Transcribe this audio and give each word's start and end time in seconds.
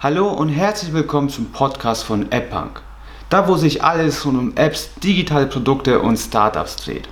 Hallo 0.00 0.28
und 0.28 0.48
herzlich 0.48 0.92
willkommen 0.92 1.28
zum 1.28 1.46
Podcast 1.46 2.04
von 2.04 2.30
AppPunk. 2.30 2.82
Da 3.30 3.48
wo 3.48 3.56
sich 3.56 3.82
alles 3.82 4.24
rund 4.24 4.38
um 4.38 4.56
Apps, 4.56 4.90
digitale 5.02 5.48
Produkte 5.48 5.98
und 5.98 6.16
Startups 6.16 6.76
dreht. 6.76 7.08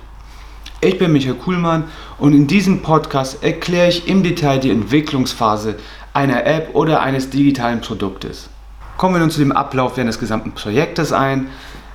Ich 0.79 0.97
bin 0.97 1.11
Michael 1.11 1.35
Kuhlmann 1.35 1.89
und 2.17 2.31
in 2.31 2.47
diesem 2.47 2.81
Podcast 2.81 3.43
erkläre 3.43 3.89
ich 3.89 4.07
im 4.07 4.23
Detail 4.23 4.59
die 4.59 4.71
Entwicklungsphase 4.71 5.75
einer 6.13 6.45
App 6.45 6.75
oder 6.75 7.01
eines 7.01 7.29
digitalen 7.29 7.81
Produktes. 7.81 8.47
Kommen 8.95 9.15
wir 9.15 9.19
nun 9.19 9.31
zu 9.31 9.39
dem 9.39 9.51
Ablauf 9.51 9.97
während 9.97 10.07
des 10.07 10.19
gesamten 10.19 10.53
Projektes 10.53 11.11
ein. 11.11 11.49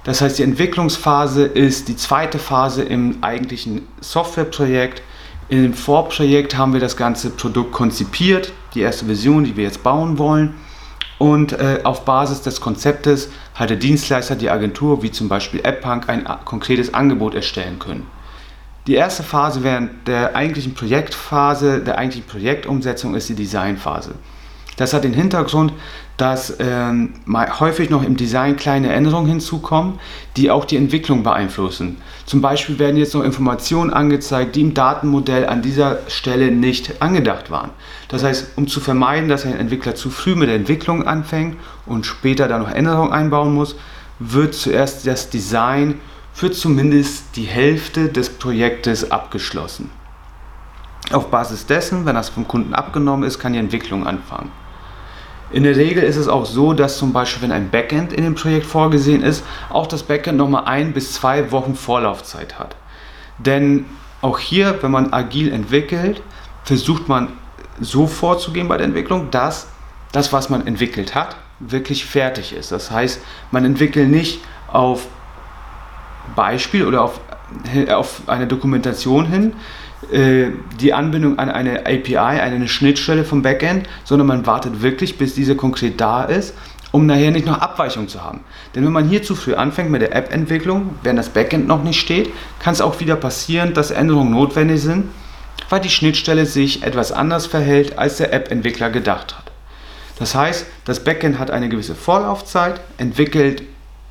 Das 0.04 0.20
heißt, 0.20 0.40
die 0.40 0.42
Entwicklungsphase 0.42 1.44
ist 1.44 1.88
die 1.88 1.96
zweite 1.96 2.38
Phase 2.38 2.82
im 2.82 3.16
eigentlichen 3.22 3.88
Softwareprojekt. 4.02 5.00
Dem 5.50 5.72
Vorprojekt 5.72 6.54
haben 6.58 6.74
wir 6.74 6.80
das 6.80 6.98
ganze 6.98 7.30
Produkt 7.30 7.72
konzipiert, 7.72 8.52
die 8.74 8.80
erste 8.80 9.06
Version, 9.06 9.44
die 9.44 9.56
wir 9.56 9.64
jetzt 9.64 9.82
bauen 9.82 10.18
wollen. 10.18 10.54
Und 11.22 11.52
äh, 11.52 11.78
auf 11.84 12.04
Basis 12.04 12.42
des 12.42 12.60
Konzeptes 12.60 13.30
hat 13.54 13.70
der 13.70 13.76
Dienstleister, 13.76 14.34
die 14.34 14.50
Agentur, 14.50 15.04
wie 15.04 15.12
zum 15.12 15.28
Beispiel 15.28 15.64
AppPunk, 15.64 16.08
ein 16.08 16.26
konkretes 16.44 16.94
Angebot 16.94 17.36
erstellen 17.36 17.78
können. 17.78 18.08
Die 18.88 18.94
erste 18.94 19.22
Phase 19.22 19.62
während 19.62 20.08
der 20.08 20.34
eigentlichen 20.34 20.74
Projektphase, 20.74 21.78
der 21.78 21.96
eigentlichen 21.96 22.26
Projektumsetzung 22.26 23.14
ist 23.14 23.28
die 23.28 23.36
Designphase. 23.36 24.16
Das 24.76 24.94
hat 24.94 25.04
den 25.04 25.12
Hintergrund, 25.12 25.72
dass 26.16 26.56
ähm, 26.60 27.14
häufig 27.60 27.90
noch 27.90 28.02
im 28.02 28.16
Design 28.16 28.56
kleine 28.56 28.92
Änderungen 28.92 29.26
hinzukommen, 29.26 29.98
die 30.36 30.50
auch 30.50 30.64
die 30.64 30.76
Entwicklung 30.76 31.22
beeinflussen. 31.22 31.98
Zum 32.26 32.40
Beispiel 32.40 32.78
werden 32.78 32.96
jetzt 32.96 33.14
noch 33.14 33.24
Informationen 33.24 33.90
angezeigt, 33.90 34.56
die 34.56 34.60
im 34.60 34.74
Datenmodell 34.74 35.46
an 35.46 35.62
dieser 35.62 35.98
Stelle 36.08 36.50
nicht 36.50 37.02
angedacht 37.02 37.50
waren. 37.50 37.70
Das 38.08 38.22
heißt, 38.22 38.52
um 38.56 38.66
zu 38.66 38.80
vermeiden, 38.80 39.28
dass 39.28 39.44
ein 39.44 39.58
Entwickler 39.58 39.94
zu 39.94 40.10
früh 40.10 40.34
mit 40.34 40.48
der 40.48 40.56
Entwicklung 40.56 41.06
anfängt 41.06 41.56
und 41.86 42.06
später 42.06 42.48
dann 42.48 42.62
noch 42.62 42.70
Änderungen 42.70 43.12
einbauen 43.12 43.54
muss, 43.54 43.76
wird 44.18 44.54
zuerst 44.54 45.06
das 45.06 45.30
Design 45.30 46.00
für 46.32 46.50
zumindest 46.50 47.36
die 47.36 47.44
Hälfte 47.44 48.08
des 48.08 48.30
Projektes 48.30 49.10
abgeschlossen. 49.10 49.90
Auf 51.10 51.30
Basis 51.30 51.66
dessen, 51.66 52.06
wenn 52.06 52.14
das 52.14 52.28
vom 52.28 52.46
Kunden 52.46 52.74
abgenommen 52.74 53.24
ist, 53.26 53.38
kann 53.38 53.52
die 53.52 53.58
Entwicklung 53.58 54.06
anfangen. 54.06 54.50
In 55.52 55.64
der 55.64 55.76
Regel 55.76 56.02
ist 56.02 56.16
es 56.16 56.28
auch 56.28 56.46
so, 56.46 56.72
dass 56.72 56.96
zum 56.96 57.12
Beispiel, 57.12 57.42
wenn 57.42 57.52
ein 57.52 57.70
Backend 57.70 58.12
in 58.12 58.24
dem 58.24 58.34
Projekt 58.34 58.64
vorgesehen 58.64 59.22
ist, 59.22 59.44
auch 59.68 59.86
das 59.86 60.02
Backend 60.02 60.38
nochmal 60.38 60.64
ein 60.64 60.92
bis 60.92 61.12
zwei 61.12 61.52
Wochen 61.52 61.74
Vorlaufzeit 61.74 62.58
hat. 62.58 62.74
Denn 63.38 63.84
auch 64.22 64.38
hier, 64.38 64.78
wenn 64.82 64.90
man 64.90 65.12
agil 65.12 65.52
entwickelt, 65.52 66.22
versucht 66.64 67.08
man 67.08 67.28
so 67.80 68.06
vorzugehen 68.06 68.68
bei 68.68 68.78
der 68.78 68.86
Entwicklung, 68.86 69.30
dass 69.30 69.68
das, 70.12 70.32
was 70.32 70.48
man 70.48 70.66
entwickelt 70.66 71.14
hat, 71.14 71.36
wirklich 71.58 72.06
fertig 72.06 72.54
ist. 72.54 72.72
Das 72.72 72.90
heißt, 72.90 73.20
man 73.50 73.64
entwickelt 73.64 74.08
nicht 74.08 74.40
auf 74.68 75.06
Beispiel 76.34 76.86
oder 76.86 77.02
auf, 77.02 77.20
auf 77.90 78.22
eine 78.26 78.46
Dokumentation 78.46 79.26
hin, 79.26 79.54
die 80.10 80.92
Anbindung 80.92 81.38
an 81.38 81.48
eine 81.50 81.86
API, 81.86 82.16
eine 82.16 82.68
Schnittstelle 82.68 83.24
vom 83.24 83.42
Backend, 83.42 83.88
sondern 84.04 84.26
man 84.26 84.46
wartet 84.46 84.82
wirklich, 84.82 85.16
bis 85.16 85.34
diese 85.34 85.54
konkret 85.54 86.00
da 86.00 86.24
ist, 86.24 86.54
um 86.90 87.06
nachher 87.06 87.30
nicht 87.30 87.46
noch 87.46 87.60
Abweichungen 87.60 88.08
zu 88.08 88.22
haben. 88.22 88.40
Denn 88.74 88.84
wenn 88.84 88.92
man 88.92 89.08
hier 89.08 89.22
zu 89.22 89.34
früh 89.34 89.54
anfängt 89.54 89.90
mit 89.90 90.02
der 90.02 90.14
App-Entwicklung, 90.14 90.96
während 91.02 91.18
das 91.18 91.30
Backend 91.30 91.66
noch 91.66 91.82
nicht 91.82 92.00
steht, 92.00 92.30
kann 92.58 92.74
es 92.74 92.80
auch 92.80 93.00
wieder 93.00 93.16
passieren, 93.16 93.74
dass 93.74 93.90
Änderungen 93.90 94.32
notwendig 94.32 94.82
sind, 94.82 95.08
weil 95.70 95.80
die 95.80 95.88
Schnittstelle 95.88 96.46
sich 96.46 96.82
etwas 96.82 97.12
anders 97.12 97.46
verhält, 97.46 97.98
als 97.98 98.18
der 98.18 98.32
App-Entwickler 98.32 98.90
gedacht 98.90 99.36
hat. 99.36 99.50
Das 100.18 100.34
heißt, 100.34 100.66
das 100.84 101.02
Backend 101.02 101.38
hat 101.38 101.50
eine 101.50 101.68
gewisse 101.68 101.94
Vorlaufzeit, 101.94 102.80
entwickelt 102.98 103.62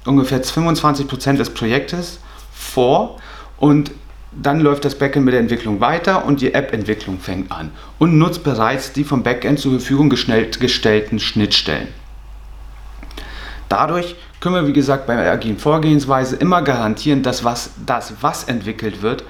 ungefähr 0.06 0.44
25% 0.44 1.34
des 1.34 1.52
Projektes 1.52 2.20
vor 2.52 3.20
und 3.58 3.92
dann 4.32 4.62
läuft 4.62 4.86
das 4.86 4.98
Backend 4.98 5.26
mit 5.26 5.34
der 5.34 5.42
Entwicklung 5.42 5.82
weiter 5.82 6.26
und 6.26 6.42
die 6.42 6.54
App-Entwicklung 6.54 7.20
fängt 7.20 7.52
an 7.52 7.72
und 8.00 8.18
nutzt 8.18 8.44
bereits 8.44 8.94
die 8.94 9.04
vom 9.04 9.24
Backend 9.24 9.60
zur 9.60 9.74
Verfügung 9.74 10.10
gestellten 10.10 11.20
Schnittstellen. 11.20 11.90
Dadurch 13.68 14.16
können 14.40 14.56
wir, 14.56 14.68
wie 14.68 14.74
gesagt, 14.74 15.06
bei 15.06 15.16
der 15.16 15.32
agilen 15.32 15.58
Vorgehensweise 15.58 16.36
immer 16.36 16.62
garantieren, 16.62 17.24
dass 17.24 17.44
was, 17.44 17.72
das, 17.86 18.14
was 18.22 18.46
entwickelt 18.46 19.02
wird, 19.02 19.24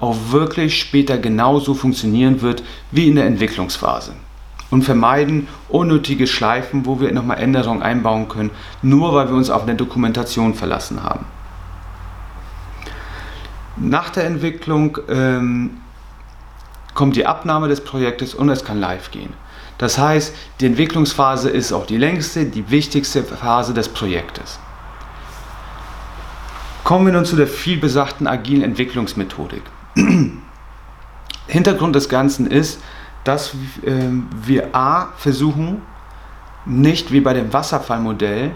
auch 0.00 0.16
wirklich 0.30 0.78
später 0.78 1.18
genauso 1.18 1.74
funktionieren 1.74 2.40
wird 2.40 2.62
wie 2.90 3.08
in 3.08 3.16
der 3.16 3.26
Entwicklungsphase. 3.26 4.12
Und 4.70 4.82
vermeiden 4.82 5.48
unnötige 5.68 6.26
Schleifen, 6.26 6.84
wo 6.84 7.00
wir 7.00 7.12
nochmal 7.12 7.38
Änderungen 7.38 7.82
einbauen 7.82 8.28
können, 8.28 8.50
nur 8.82 9.14
weil 9.14 9.28
wir 9.28 9.36
uns 9.36 9.48
auf 9.48 9.62
eine 9.62 9.74
Dokumentation 9.74 10.54
verlassen 10.54 11.02
haben. 11.02 11.24
Nach 13.80 14.10
der 14.10 14.24
Entwicklung 14.24 14.98
ähm, 15.08 15.78
kommt 16.94 17.16
die 17.16 17.26
Abnahme 17.26 17.68
des 17.68 17.82
Projektes 17.82 18.34
und 18.34 18.48
es 18.48 18.64
kann 18.64 18.80
live 18.80 19.10
gehen. 19.10 19.32
Das 19.78 19.98
heißt, 19.98 20.34
die 20.58 20.66
Entwicklungsphase 20.66 21.48
ist 21.48 21.72
auch 21.72 21.86
die 21.86 21.96
längste, 21.96 22.46
die 22.46 22.70
wichtigste 22.70 23.22
Phase 23.22 23.72
des 23.72 23.88
Projektes. 23.88 24.58
Kommen 26.82 27.06
wir 27.06 27.12
nun 27.12 27.24
zu 27.24 27.36
der 27.36 27.46
vielbesagten 27.46 28.26
agilen 28.26 28.62
Entwicklungsmethodik. 28.62 29.62
Hintergrund 31.46 31.94
des 31.94 32.08
Ganzen 32.08 32.50
ist, 32.50 32.80
dass 33.22 33.54
äh, 33.84 33.92
wir 34.42 34.74
a 34.74 35.12
versuchen, 35.16 35.82
nicht 36.64 37.12
wie 37.12 37.20
bei 37.20 37.34
dem 37.34 37.52
Wasserfallmodell 37.52 38.50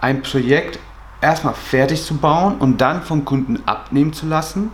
ein 0.00 0.22
Projekt 0.22 0.78
erstmal 1.24 1.54
fertig 1.54 2.04
zu 2.04 2.16
bauen 2.16 2.56
und 2.58 2.80
dann 2.80 3.02
vom 3.02 3.24
Kunden 3.24 3.60
abnehmen 3.66 4.12
zu 4.12 4.26
lassen, 4.26 4.70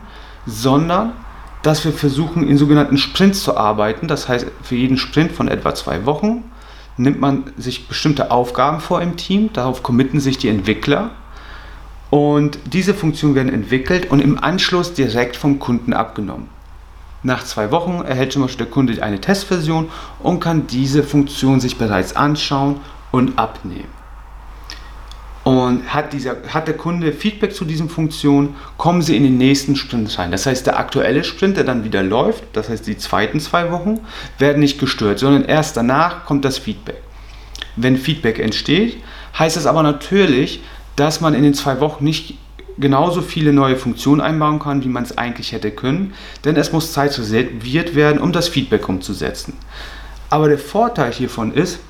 sondern 0.47 1.13
dass 1.63 1.85
wir 1.85 1.93
versuchen, 1.93 2.47
in 2.47 2.59
sogenannten 2.59 2.99
Sprints 2.99 3.43
zu 3.43 3.57
arbeiten. 3.57 4.09
Das 4.09 4.29
heißt, 4.29 4.47
für 4.63 4.75
jeden 4.75 4.97
Sprint 4.97 5.33
von 5.33 5.49
etwa 5.49 5.75
zwei 5.75 6.05
Wochen 6.07 6.45
nimmt 6.97 7.21
man 7.21 7.53
sich 7.57 7.87
bestimmte 7.87 8.31
Aufgaben 8.31 8.81
vor 8.81 9.01
im 9.01 9.17
Team, 9.17 9.53
darauf 9.53 9.83
committen 9.83 10.21
sich 10.21 10.39
die 10.39 10.49
Entwickler 10.49 11.11
und 12.11 12.59
diese 12.67 12.95
Funktionen 12.95 13.37
werden 13.37 13.53
entwickelt 13.53 14.11
und 14.11 14.21
im 14.21 14.43
Anschluss 14.43 14.93
direkt 14.93 15.37
vom 15.37 15.61
Kunden 15.61 15.93
abgenommen. 15.93 16.49
Nach 17.23 17.45
zwei 17.45 17.71
Wochen 17.71 18.03
erhält 18.03 18.33
zum 18.33 18.43
Beispiel 18.43 18.65
der 18.65 18.73
Kunde 18.73 19.03
eine 19.03 19.21
Testversion 19.21 19.89
und 20.19 20.41
kann 20.41 20.67
diese 20.67 21.05
Funktion 21.05 21.61
sich 21.61 21.79
bereits 21.79 22.17
anschauen 22.17 22.81
und 23.13 23.39
abnehmen. 23.39 24.00
Und 25.51 25.93
hat, 25.93 26.13
dieser, 26.13 26.37
hat 26.49 26.69
der 26.69 26.77
Kunde 26.77 27.13
Feedback 27.13 27.53
zu 27.53 27.65
diesen 27.65 27.89
Funktionen, 27.89 28.55
kommen 28.77 29.03
sie 29.03 29.17
in 29.17 29.25
den 29.25 29.37
nächsten 29.37 29.75
Sprint 29.75 30.17
rein. 30.17 30.31
Das 30.31 30.47
heißt, 30.47 30.65
der 30.67 30.79
aktuelle 30.79 31.25
Sprint, 31.25 31.57
der 31.57 31.65
dann 31.65 31.83
wieder 31.83 32.05
läuft, 32.05 32.45
das 32.53 32.69
heißt 32.69 32.87
die 32.87 32.97
zweiten 32.97 33.41
zwei 33.41 33.73
Wochen, 33.73 33.99
werden 34.39 34.61
nicht 34.61 34.79
gestört, 34.79 35.19
sondern 35.19 35.45
erst 35.45 35.77
danach 35.77 36.25
kommt 36.25 36.45
das 36.45 36.59
Feedback. 36.59 37.03
Wenn 37.75 37.97
Feedback 37.97 38.39
entsteht, 38.39 38.99
heißt 39.39 39.57
es 39.57 39.67
aber 39.67 39.83
natürlich, 39.83 40.63
dass 40.95 41.21
man 41.21 41.35
in 41.35 41.43
den 41.43 41.55
zwei 41.55 41.81
Wochen 41.81 42.05
nicht 42.05 42.39
genauso 42.79 43.21
viele 43.21 43.53
neue 43.53 43.77
Funktionen 43.77 44.21
einbauen 44.21 44.61
kann, 44.61 44.85
wie 44.85 44.89
man 44.89 45.03
es 45.03 45.19
eigentlich 45.19 45.51
hätte 45.51 45.73
können, 45.73 46.15
denn 46.45 46.55
es 46.55 46.73
muss 46.73 46.93
Zeit 46.93 47.19
reserviert 47.19 47.95
werden, 47.97 48.21
um 48.21 48.33
das 48.33 48.49
Feedback 48.49 48.89
umzusetzen. 48.89 49.55
Aber 50.29 50.49
der 50.49 50.59
Vorteil 50.59 51.13
hiervon 51.13 51.53
ist, 51.53 51.81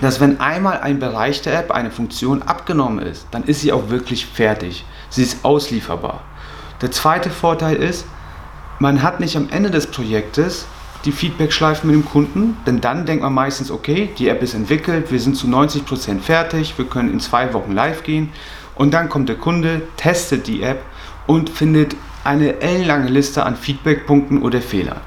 dass 0.00 0.20
wenn 0.20 0.40
einmal 0.40 0.80
ein 0.80 0.98
Bereich 0.98 1.42
der 1.42 1.58
App, 1.58 1.70
eine 1.70 1.90
Funktion 1.90 2.42
abgenommen 2.42 3.04
ist, 3.04 3.26
dann 3.30 3.44
ist 3.44 3.60
sie 3.60 3.72
auch 3.72 3.90
wirklich 3.90 4.26
fertig. 4.26 4.84
Sie 5.10 5.22
ist 5.22 5.44
auslieferbar. 5.44 6.22
Der 6.80 6.90
zweite 6.90 7.30
Vorteil 7.30 7.76
ist, 7.76 8.06
man 8.78 9.02
hat 9.02 9.20
nicht 9.20 9.36
am 9.36 9.48
Ende 9.50 9.70
des 9.70 9.86
Projektes 9.86 10.66
die 11.04 11.12
Feedback-Schleifen 11.12 11.90
mit 11.90 11.96
dem 11.96 12.04
Kunden, 12.08 12.56
denn 12.66 12.80
dann 12.80 13.06
denkt 13.06 13.22
man 13.22 13.34
meistens, 13.34 13.70
okay, 13.70 14.10
die 14.18 14.28
App 14.28 14.42
ist 14.42 14.54
entwickelt, 14.54 15.10
wir 15.10 15.20
sind 15.20 15.36
zu 15.36 15.46
90% 15.46 16.20
fertig, 16.20 16.78
wir 16.78 16.86
können 16.86 17.12
in 17.12 17.20
zwei 17.20 17.52
Wochen 17.52 17.72
live 17.72 18.02
gehen 18.02 18.30
und 18.74 18.94
dann 18.94 19.08
kommt 19.08 19.28
der 19.28 19.36
Kunde, 19.36 19.82
testet 19.96 20.46
die 20.46 20.62
App 20.62 20.80
und 21.26 21.50
findet 21.50 21.96
eine 22.24 22.60
ellenlange 22.60 23.08
Liste 23.08 23.44
an 23.44 23.56
Feedbackpunkten 23.56 24.42
oder 24.42 24.60
Fehlern. 24.60 25.00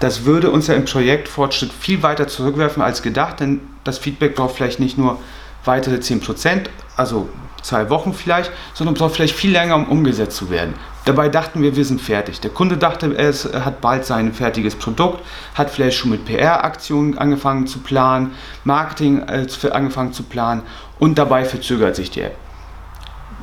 Das 0.00 0.24
würde 0.24 0.50
uns 0.50 0.66
ja 0.66 0.74
im 0.74 0.84
Projektfortschritt 0.84 1.72
viel 1.72 2.02
weiter 2.02 2.28
zurückwerfen 2.28 2.82
als 2.82 3.02
gedacht, 3.02 3.40
denn 3.40 3.60
das 3.84 3.98
Feedback 3.98 4.34
braucht 4.34 4.56
vielleicht 4.56 4.78
nicht 4.80 4.98
nur 4.98 5.18
weitere 5.64 5.96
10%, 5.96 6.66
also 6.96 7.28
zwei 7.62 7.88
Wochen 7.90 8.12
vielleicht, 8.12 8.52
sondern 8.74 8.94
braucht 8.94 9.16
vielleicht 9.16 9.34
viel 9.34 9.50
länger, 9.50 9.74
um 9.74 9.88
umgesetzt 9.88 10.36
zu 10.36 10.50
werden. 10.50 10.74
Dabei 11.04 11.28
dachten 11.28 11.62
wir, 11.62 11.76
wir 11.76 11.84
sind 11.84 12.00
fertig. 12.00 12.40
Der 12.40 12.50
Kunde 12.50 12.76
dachte, 12.76 13.16
er 13.16 13.64
hat 13.64 13.80
bald 13.80 14.04
sein 14.04 14.32
fertiges 14.32 14.74
Produkt, 14.74 15.24
hat 15.54 15.70
vielleicht 15.70 15.96
schon 15.96 16.10
mit 16.10 16.24
PR-Aktionen 16.24 17.16
angefangen 17.16 17.66
zu 17.66 17.78
planen, 17.78 18.32
Marketing 18.64 19.22
äh, 19.22 19.46
angefangen 19.70 20.12
zu 20.12 20.24
planen 20.24 20.62
und 20.98 21.16
dabei 21.16 21.44
verzögert 21.44 21.96
sich 21.96 22.10
die 22.10 22.22
App 22.22 22.36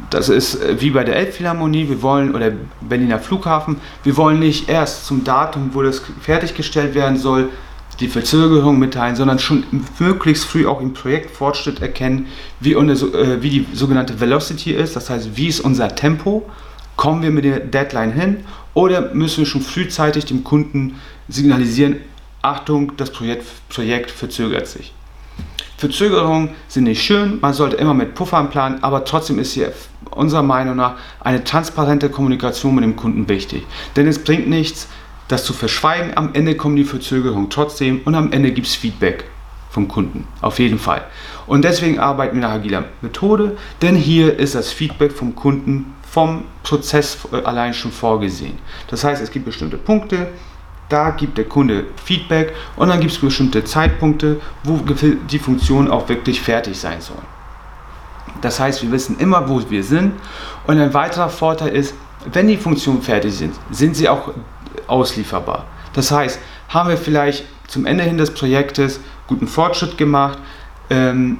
das 0.09 0.29
ist 0.29 0.55
äh, 0.55 0.79
wie 0.79 0.91
bei 0.91 1.03
der 1.03 1.15
Elbphilharmonie, 1.15 1.89
wir 1.89 2.01
wollen, 2.01 2.35
oder 2.35 2.51
Berliner 2.81 3.19
Flughafen, 3.19 3.77
wir 4.03 4.17
wollen 4.17 4.39
nicht 4.39 4.69
erst 4.69 5.05
zum 5.05 5.23
Datum, 5.23 5.71
wo 5.73 5.81
das 5.81 6.01
fertiggestellt 6.21 6.95
werden 6.95 7.17
soll, 7.17 7.49
die 7.99 8.07
Verzögerung 8.07 8.79
mitteilen, 8.79 9.15
sondern 9.15 9.39
schon 9.39 9.63
möglichst 9.99 10.45
früh 10.45 10.65
auch 10.65 10.81
im 10.81 10.93
Projektfortschritt 10.93 11.81
erkennen, 11.81 12.27
wie, 12.59 12.75
unsere, 12.75 13.17
äh, 13.17 13.41
wie 13.41 13.49
die 13.49 13.67
sogenannte 13.73 14.19
Velocity 14.19 14.71
ist, 14.71 14.95
das 14.95 15.09
heißt, 15.09 15.35
wie 15.35 15.47
ist 15.47 15.59
unser 15.59 15.95
Tempo, 15.95 16.49
kommen 16.95 17.21
wir 17.21 17.31
mit 17.31 17.45
der 17.45 17.59
Deadline 17.59 18.13
hin? 18.13 18.37
Oder 18.73 19.13
müssen 19.13 19.39
wir 19.39 19.45
schon 19.45 19.61
frühzeitig 19.61 20.25
dem 20.25 20.43
Kunden 20.43 20.99
signalisieren, 21.27 21.97
Achtung, 22.41 22.93
das 22.97 23.11
Projekt, 23.11 23.45
Projekt 23.69 24.11
verzögert 24.11 24.67
sich. 24.67 24.93
Verzögerungen 25.83 26.51
sind 26.69 26.85
nicht 26.85 27.03
schön, 27.03 27.39
man 27.41 27.53
sollte 27.53 27.75
immer 27.75 27.93
mit 27.93 28.15
Puffern 28.15 28.49
planen, 28.49 28.81
aber 28.81 29.03
trotzdem 29.03 29.37
ist 29.37 29.51
hier 29.51 29.73
unserer 30.11 30.41
Meinung 30.41 30.77
nach 30.77 30.93
eine 31.19 31.43
transparente 31.43 32.09
Kommunikation 32.09 32.73
mit 32.75 32.85
dem 32.85 32.95
Kunden 32.95 33.27
wichtig. 33.27 33.67
Denn 33.97 34.07
es 34.07 34.23
bringt 34.23 34.47
nichts, 34.47 34.87
das 35.27 35.43
zu 35.43 35.51
verschweigen. 35.51 36.15
Am 36.15 36.29
Ende 36.31 36.55
kommen 36.55 36.77
die 36.77 36.85
Verzögerungen 36.85 37.49
trotzdem 37.49 37.99
und 38.05 38.15
am 38.15 38.31
Ende 38.31 38.53
gibt 38.53 38.67
es 38.67 38.75
Feedback 38.75 39.25
vom 39.71 39.89
Kunden. 39.89 40.25
Auf 40.39 40.57
jeden 40.57 40.79
Fall. 40.79 41.03
Und 41.47 41.65
deswegen 41.65 41.99
arbeiten 41.99 42.37
wir 42.37 42.47
nach 42.47 42.53
agiler 42.53 42.85
Methode, 43.01 43.57
denn 43.81 43.97
hier 43.97 44.39
ist 44.39 44.55
das 44.55 44.71
Feedback 44.71 45.11
vom 45.11 45.35
Kunden 45.35 45.95
vom 46.09 46.45
Prozess 46.63 47.17
allein 47.43 47.73
schon 47.73 47.91
vorgesehen. 47.91 48.57
Das 48.87 49.03
heißt, 49.03 49.21
es 49.21 49.31
gibt 49.31 49.43
bestimmte 49.43 49.77
Punkte, 49.77 50.27
da 50.93 51.09
gibt 51.09 51.39
der 51.39 51.45
Kunde 51.45 51.85
Feedback 52.05 52.53
und 52.75 52.89
dann 52.89 52.99
gibt 52.99 53.11
es 53.11 53.17
bestimmte 53.17 53.63
Zeitpunkte, 53.63 54.39
wo 54.63 54.79
die 55.29 55.39
Funktion 55.39 55.89
auch 55.89 56.07
wirklich 56.07 56.39
fertig 56.39 56.79
sein 56.79 57.01
soll. 57.01 57.17
Das 58.41 58.59
heißt, 58.59 58.83
wir 58.83 58.91
wissen 58.91 59.17
immer, 59.17 59.49
wo 59.49 59.59
wir 59.69 59.83
sind 59.83 60.13
und 60.67 60.77
ein 60.77 60.93
weiterer 60.93 61.29
Vorteil 61.29 61.69
ist, 61.69 61.95
wenn 62.31 62.47
die 62.47 62.57
Funktionen 62.57 63.01
fertig 63.01 63.33
sind, 63.33 63.55
sind 63.71 63.95
sie 63.95 64.07
auch 64.07 64.33
auslieferbar. 64.85 65.65
Das 65.93 66.11
heißt, 66.11 66.39
haben 66.69 66.89
wir 66.89 66.97
vielleicht 66.97 67.45
zum 67.67 67.87
Ende 67.87 68.03
hin 68.03 68.17
des 68.17 68.31
Projektes 68.31 68.99
guten 69.27 69.47
Fortschritt 69.47 69.97
gemacht 69.97 70.37
ähm, 70.91 71.39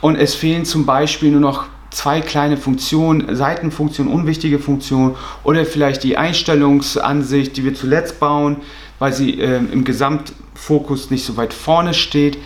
und 0.00 0.16
es 0.16 0.34
fehlen 0.34 0.64
zum 0.64 0.86
Beispiel 0.86 1.30
nur 1.30 1.40
noch 1.40 1.66
zwei 1.90 2.20
kleine 2.20 2.56
Funktionen, 2.56 3.34
Seitenfunktionen, 3.34 4.12
unwichtige 4.12 4.58
Funktionen 4.58 5.16
oder 5.44 5.64
vielleicht 5.64 6.04
die 6.04 6.16
Einstellungsansicht, 6.16 7.56
die 7.56 7.64
wir 7.64 7.74
zuletzt 7.74 8.20
bauen, 8.20 8.58
weil 8.98 9.12
sie 9.12 9.40
äh, 9.40 9.56
im 9.56 9.84
Gesamtfokus 9.84 11.10
nicht 11.10 11.24
so 11.24 11.36
weit 11.36 11.54
vorne 11.54 11.94
steht, 11.94 12.38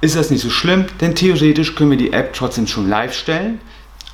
ist 0.00 0.16
das 0.16 0.30
nicht 0.30 0.42
so 0.42 0.50
schlimm, 0.50 0.86
denn 1.00 1.14
theoretisch 1.14 1.74
können 1.74 1.90
wir 1.90 1.98
die 1.98 2.12
App 2.12 2.32
trotzdem 2.34 2.66
schon 2.66 2.88
live 2.88 3.14
stellen 3.14 3.60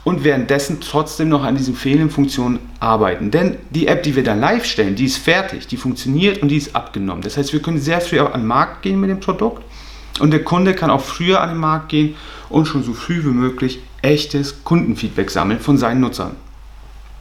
und 0.04 0.24
währenddessen 0.24 0.80
trotzdem 0.80 1.28
noch 1.28 1.44
an 1.44 1.56
diesen 1.56 1.74
fehlenden 1.74 2.10
Funktionen 2.10 2.58
arbeiten. 2.80 3.30
Denn 3.30 3.56
die 3.70 3.86
App, 3.86 4.02
die 4.02 4.16
wir 4.16 4.24
dann 4.24 4.40
live 4.40 4.64
stellen, 4.64 4.96
die 4.96 5.04
ist 5.04 5.18
fertig, 5.18 5.66
die 5.66 5.76
funktioniert 5.76 6.42
und 6.42 6.48
die 6.48 6.56
ist 6.56 6.74
abgenommen. 6.74 7.22
Das 7.22 7.36
heißt, 7.36 7.52
wir 7.52 7.60
können 7.60 7.80
sehr 7.80 8.00
früh 8.00 8.18
an 8.18 8.32
den 8.32 8.46
Markt 8.46 8.82
gehen 8.82 9.00
mit 9.00 9.10
dem 9.10 9.20
Produkt 9.20 9.62
und 10.20 10.30
der 10.30 10.44
Kunde 10.44 10.74
kann 10.74 10.90
auch 10.90 11.00
früher 11.00 11.40
an 11.40 11.50
den 11.50 11.58
Markt 11.58 11.88
gehen 11.88 12.14
und 12.48 12.66
schon 12.66 12.82
so 12.82 12.92
früh 12.92 13.24
wie 13.24 13.28
möglich 13.28 13.80
echtes 14.02 14.64
Kundenfeedback 14.64 15.30
sammeln 15.30 15.60
von 15.60 15.78
seinen 15.78 16.00
Nutzern. 16.00 16.36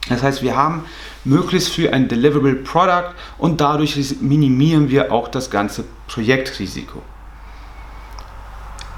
Das 0.08 0.22
heißt, 0.22 0.42
wir 0.42 0.56
haben 0.56 0.84
möglichst 1.24 1.74
früh 1.74 1.88
ein 1.88 2.08
Deliverable 2.08 2.56
Product 2.56 3.14
und 3.38 3.60
dadurch 3.60 4.16
minimieren 4.20 4.90
wir 4.90 5.12
auch 5.12 5.28
das 5.28 5.50
ganze 5.50 5.84
Projektrisiko. 6.08 7.02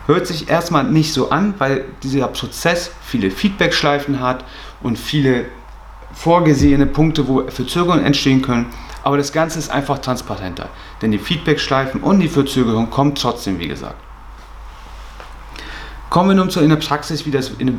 Hört 0.06 0.26
sich 0.26 0.48
erstmal 0.48 0.84
nicht 0.84 1.12
so 1.12 1.30
an, 1.30 1.54
weil 1.58 1.84
dieser 2.02 2.28
Prozess 2.28 2.90
viele 3.02 3.30
Feedback-Schleifen 3.30 4.20
hat 4.20 4.44
und 4.82 4.98
viele 4.98 5.46
vorgesehene 6.12 6.86
Punkte, 6.86 7.26
wo 7.26 7.42
Verzögerungen 7.48 8.04
entstehen 8.04 8.42
können. 8.42 8.66
Aber 9.02 9.16
das 9.16 9.32
Ganze 9.32 9.58
ist 9.58 9.70
einfach 9.70 9.98
transparenter, 9.98 10.68
denn 11.02 11.10
die 11.10 11.18
Feedback-Schleifen 11.18 12.02
und 12.02 12.20
die 12.20 12.28
Verzögerung 12.28 12.90
kommen 12.90 13.14
trotzdem, 13.14 13.58
wie 13.58 13.68
gesagt. 13.68 13.96
Kommen 16.08 16.30
wir 16.30 16.36
nun 16.36 16.50
zu 16.50 16.60
in 16.60 16.70
der 16.70 16.76
Praxis, 16.76 17.26
wie 17.26 17.30
das 17.30 17.50
in, 17.58 17.78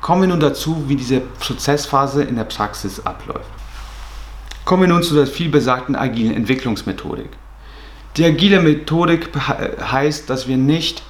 kommen 0.00 0.22
wir 0.22 0.28
nun 0.28 0.40
dazu, 0.40 0.84
wie 0.88 0.96
diese 0.96 1.20
Prozessphase 1.20 2.22
in 2.22 2.36
der 2.36 2.44
Praxis 2.44 3.04
abläuft. 3.04 3.50
Kommen 4.64 4.82
wir 4.82 4.88
nun 4.88 5.02
zu 5.02 5.14
der 5.14 5.26
vielbesagten 5.26 5.96
agilen 5.96 6.34
Entwicklungsmethodik. 6.34 7.30
Die 8.16 8.24
agile 8.24 8.60
Methodik 8.60 9.30
heißt, 9.36 10.28
dass 10.28 10.48
wir 10.48 10.56
nicht 10.56 11.02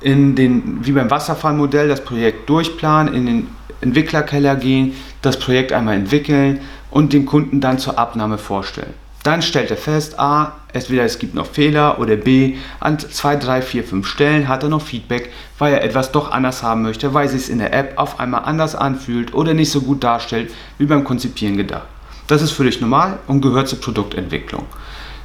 in 0.00 0.34
den, 0.34 0.84
wie 0.84 0.92
beim 0.92 1.10
Wasserfallmodell, 1.10 1.88
das 1.88 2.04
Projekt 2.04 2.48
durchplanen, 2.48 3.14
in 3.14 3.26
den 3.26 3.48
Entwicklerkeller 3.80 4.56
gehen, 4.56 4.94
das 5.22 5.38
Projekt 5.38 5.72
einmal 5.72 5.96
entwickeln 5.96 6.60
und 6.90 7.12
dem 7.12 7.26
Kunden 7.26 7.60
dann 7.60 7.78
zur 7.78 7.98
Abnahme 7.98 8.38
vorstellen. 8.38 8.94
Dann 9.22 9.40
stellt 9.40 9.70
er 9.70 9.76
fest, 9.76 10.18
A, 10.18 10.52
entweder 10.72 11.04
es 11.04 11.18
gibt 11.18 11.34
noch 11.34 11.46
Fehler 11.46 12.00
oder 12.00 12.16
B, 12.16 12.56
an 12.80 12.98
2, 12.98 13.36
3, 13.36 13.62
4, 13.62 13.84
5 13.84 14.06
Stellen 14.06 14.48
hat 14.48 14.64
er 14.64 14.68
noch 14.68 14.82
Feedback, 14.82 15.30
weil 15.58 15.72
er 15.72 15.84
etwas 15.84 16.10
doch 16.10 16.32
anders 16.32 16.64
haben 16.64 16.82
möchte, 16.82 17.14
weil 17.14 17.26
es 17.26 17.32
sich 17.32 17.50
in 17.50 17.58
der 17.58 17.72
App 17.72 17.98
auf 17.98 18.18
einmal 18.18 18.42
anders 18.44 18.74
anfühlt 18.74 19.32
oder 19.32 19.54
nicht 19.54 19.70
so 19.70 19.80
gut 19.80 20.02
darstellt, 20.02 20.52
wie 20.78 20.86
beim 20.86 21.04
Konzipieren 21.04 21.56
gedacht. 21.56 21.86
Das 22.26 22.42
ist 22.42 22.50
völlig 22.50 22.80
normal 22.80 23.18
und 23.28 23.42
gehört 23.42 23.68
zur 23.68 23.80
Produktentwicklung. 23.80 24.66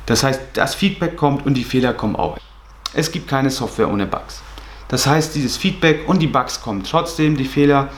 Das 0.05 0.23
heißt, 0.23 0.41
das 0.53 0.75
Feedback 0.75 1.17
kommt 1.17 1.45
und 1.45 1.55
die 1.55 1.63
Fehler 1.63 1.93
kommen 1.93 2.15
auch. 2.15 2.37
Es 2.93 3.11
gibt 3.11 3.27
keine 3.27 3.49
Software 3.49 3.89
ohne 3.89 4.05
Bugs. 4.05 4.41
Das 4.89 5.07
heißt, 5.07 5.35
dieses 5.35 5.57
Feedback 5.57 6.07
und 6.07 6.19
die 6.21 6.27
Bugs 6.27 6.61
kommen 6.61 6.83
trotzdem, 6.83 7.35
die 7.35 7.45
Fehler. 7.45 7.89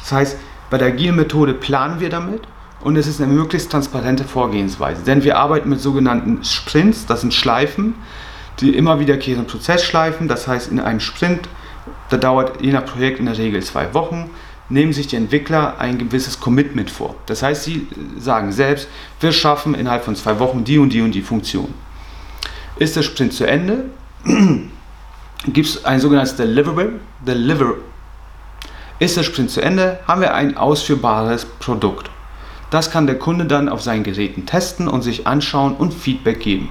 Das 0.00 0.12
heißt, 0.12 0.36
bei 0.70 0.78
der 0.78 0.88
agilen 0.88 1.16
Methode 1.16 1.52
planen 1.52 2.00
wir 2.00 2.10
damit 2.10 2.42
und 2.80 2.96
es 2.96 3.06
ist 3.06 3.20
eine 3.20 3.32
möglichst 3.32 3.70
transparente 3.70 4.24
Vorgehensweise. 4.24 5.02
Denn 5.02 5.24
wir 5.24 5.38
arbeiten 5.38 5.68
mit 5.68 5.80
sogenannten 5.80 6.44
Sprints, 6.44 7.06
das 7.06 7.22
sind 7.22 7.34
Schleifen, 7.34 7.94
die 8.60 8.76
immer 8.76 9.00
wiederkehrenden 9.00 9.46
Prozessschleifen. 9.46 10.28
Das 10.28 10.46
heißt, 10.46 10.70
in 10.70 10.80
einem 10.80 11.00
Sprint, 11.00 11.48
da 12.10 12.16
dauert 12.16 12.60
je 12.60 12.72
nach 12.72 12.84
Projekt 12.84 13.18
in 13.18 13.26
der 13.26 13.38
Regel 13.38 13.62
zwei 13.62 13.92
Wochen, 13.94 14.30
nehmen 14.68 14.92
sich 14.92 15.06
die 15.06 15.16
Entwickler 15.16 15.78
ein 15.78 15.98
gewisses 15.98 16.40
Commitment 16.40 16.90
vor. 16.90 17.16
Das 17.26 17.42
heißt, 17.42 17.64
sie 17.64 17.88
sagen 18.18 18.52
selbst, 18.52 18.88
wir 19.20 19.32
schaffen 19.32 19.74
innerhalb 19.74 20.04
von 20.04 20.14
zwei 20.14 20.38
Wochen 20.38 20.64
die 20.64 20.78
und 20.78 20.92
die 20.92 21.00
und 21.00 21.12
die 21.12 21.22
Funktion. 21.22 21.72
Ist 22.76 22.94
der 22.94 23.02
Sprint 23.02 23.32
zu 23.32 23.46
Ende, 23.46 23.86
gibt 25.46 25.68
es 25.68 25.84
ein 25.84 26.00
sogenanntes 26.00 26.36
Deliverable. 26.36 27.00
Deliver 27.26 27.74
ist 28.98 29.16
der 29.16 29.22
Sprint 29.22 29.50
zu 29.50 29.62
Ende, 29.62 30.00
haben 30.06 30.20
wir 30.20 30.34
ein 30.34 30.56
ausführbares 30.56 31.44
Produkt. 31.44 32.10
Das 32.70 32.90
kann 32.90 33.06
der 33.06 33.18
Kunde 33.18 33.46
dann 33.46 33.68
auf 33.68 33.82
seinen 33.82 34.04
Geräten 34.04 34.46
testen 34.46 34.88
und 34.88 35.02
sich 35.02 35.26
anschauen 35.26 35.74
und 35.74 35.94
Feedback 35.94 36.40
geben. 36.40 36.70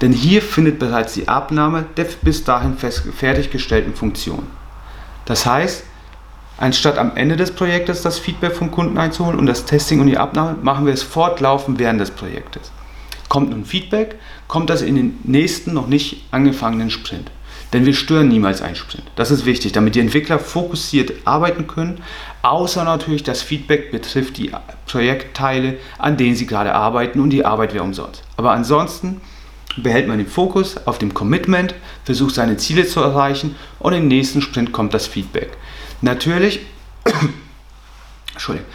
Denn 0.00 0.12
hier 0.12 0.42
findet 0.42 0.78
bereits 0.78 1.14
die 1.14 1.28
Abnahme 1.28 1.84
der 1.96 2.06
bis 2.22 2.44
dahin 2.44 2.76
fertiggestellten 2.76 3.94
Funktion. 3.94 4.46
Das 5.24 5.46
heißt, 5.46 5.84
anstatt 6.58 6.98
am 6.98 7.16
Ende 7.16 7.36
des 7.36 7.52
Projektes 7.52 8.02
das 8.02 8.18
Feedback 8.18 8.54
vom 8.54 8.70
Kunden 8.70 8.98
einzuholen 8.98 9.38
und 9.38 9.46
das 9.46 9.64
Testing 9.64 10.00
und 10.00 10.08
die 10.08 10.18
Abnahme, 10.18 10.58
machen 10.62 10.86
wir 10.86 10.92
es 10.92 11.02
fortlaufend 11.02 11.78
während 11.78 12.00
des 12.00 12.10
Projektes. 12.10 12.72
Kommt 13.28 13.50
nun 13.50 13.64
Feedback, 13.64 14.16
kommt 14.48 14.68
das 14.68 14.82
in 14.82 14.96
den 14.96 15.18
nächsten 15.24 15.72
noch 15.72 15.86
nicht 15.86 16.24
angefangenen 16.30 16.90
Sprint. 16.90 17.30
Denn 17.72 17.86
wir 17.86 17.94
stören 17.94 18.28
niemals 18.28 18.62
einen 18.62 18.76
Sprint. 18.76 19.04
Das 19.16 19.30
ist 19.30 19.46
wichtig, 19.46 19.72
damit 19.72 19.94
die 19.94 20.00
Entwickler 20.00 20.38
fokussiert 20.38 21.12
arbeiten 21.24 21.66
können, 21.66 22.02
außer 22.44 22.84
natürlich 22.84 23.22
das 23.22 23.42
Feedback 23.42 23.90
betrifft 23.90 24.36
die 24.36 24.52
Projektteile, 24.86 25.78
an 25.98 26.16
denen 26.16 26.36
sie 26.36 26.46
gerade 26.46 26.74
arbeiten 26.74 27.20
und 27.20 27.30
die 27.30 27.44
Arbeit 27.44 27.72
wäre 27.72 27.84
umsonst. 27.84 28.22
Aber 28.36 28.52
ansonsten 28.52 29.20
behält 29.76 30.06
man 30.06 30.18
den 30.18 30.26
Fokus 30.26 30.76
auf 30.86 30.98
dem 30.98 31.14
Commitment, 31.14 31.74
versucht 32.04 32.34
seine 32.34 32.56
Ziele 32.58 32.86
zu 32.86 33.00
erreichen 33.00 33.56
und 33.80 33.94
im 33.94 34.08
nächsten 34.08 34.42
Sprint 34.42 34.72
kommt 34.72 34.94
das 34.94 35.06
Feedback. 35.06 35.50
Natürlich, 36.02 36.60
Entschuldigung, 38.32 38.68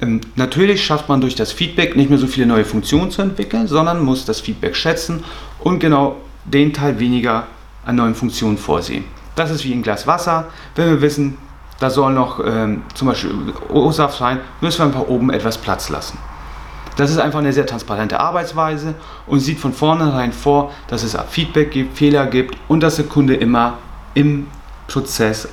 ähm, 0.00 0.20
natürlich 0.36 0.84
schafft 0.84 1.08
man 1.08 1.20
durch 1.20 1.34
das 1.34 1.50
Feedback 1.50 1.96
nicht 1.96 2.10
mehr 2.10 2.18
so 2.18 2.26
viele 2.26 2.46
neue 2.46 2.64
Funktionen 2.64 3.10
zu 3.10 3.22
entwickeln, 3.22 3.66
sondern 3.66 4.04
muss 4.04 4.26
das 4.26 4.40
Feedback 4.40 4.76
schätzen 4.76 5.24
und 5.60 5.78
genau 5.78 6.16
den 6.44 6.74
Teil 6.74 7.00
weniger 7.00 7.46
an 7.86 7.96
neuen 7.96 8.14
Funktionen 8.14 8.58
vorsehen. 8.58 9.04
Das 9.34 9.50
ist 9.50 9.64
wie 9.64 9.72
ein 9.72 9.82
Glas 9.82 10.06
Wasser. 10.06 10.48
Wenn 10.76 10.90
wir 10.90 11.00
wissen, 11.00 11.38
da 11.80 11.90
soll 11.90 12.12
noch 12.12 12.40
ähm, 12.44 12.82
zum 12.94 13.08
Beispiel 13.08 13.32
O-Saft 13.68 14.20
rein, 14.20 14.40
müssen 14.60 14.78
wir 14.78 14.86
einfach 14.86 15.08
oben 15.08 15.30
etwas 15.30 15.58
Platz 15.58 15.88
lassen. 15.88 16.18
Das 16.96 17.10
ist 17.10 17.18
einfach 17.18 17.40
eine 17.40 17.52
sehr 17.52 17.66
transparente 17.66 18.20
Arbeitsweise 18.20 18.94
und 19.26 19.40
sieht 19.40 19.58
von 19.58 19.72
vornherein 19.72 20.32
vor, 20.32 20.72
dass 20.86 21.02
es 21.02 21.16
Feedback 21.28 21.72
gibt, 21.72 21.98
Fehler 21.98 22.26
gibt 22.26 22.56
und 22.68 22.80
dass 22.80 22.96
der 22.96 23.06
Kunde 23.06 23.34
immer 23.34 23.78
im 24.14 24.46
Prozess 24.86 25.48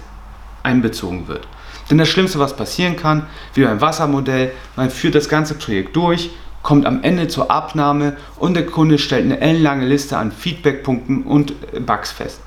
einbezogen 0.62 1.28
wird. 1.28 1.48
Denn 1.90 1.98
das 1.98 2.10
Schlimmste, 2.10 2.40
was 2.40 2.56
passieren 2.56 2.96
kann, 2.96 3.26
wie 3.56 3.64
beim 3.64 3.82
Wassermodell, 3.82 4.52
man 4.76 4.92
führt 4.92 5.16
das 5.16 5.28
ganze 5.28 5.56
Projekt 5.56 5.96
durch, 5.96 6.30
kommt 6.62 6.86
am 6.86 7.02
Ende 7.02 7.28
zur 7.28 7.50
Abnahme 7.50 8.18
und 8.38 8.54
der 8.54 8.68
Kunde 8.68 9.00
stellt 9.00 9.26
eine 9.26 9.42
ellenlange 9.42 9.86
Liste 9.86 10.18
an 10.18 10.32
Feedbackpunkten 10.32 11.24
und 11.24 11.54
Bugs 11.86 12.12
fest. 12.12 12.42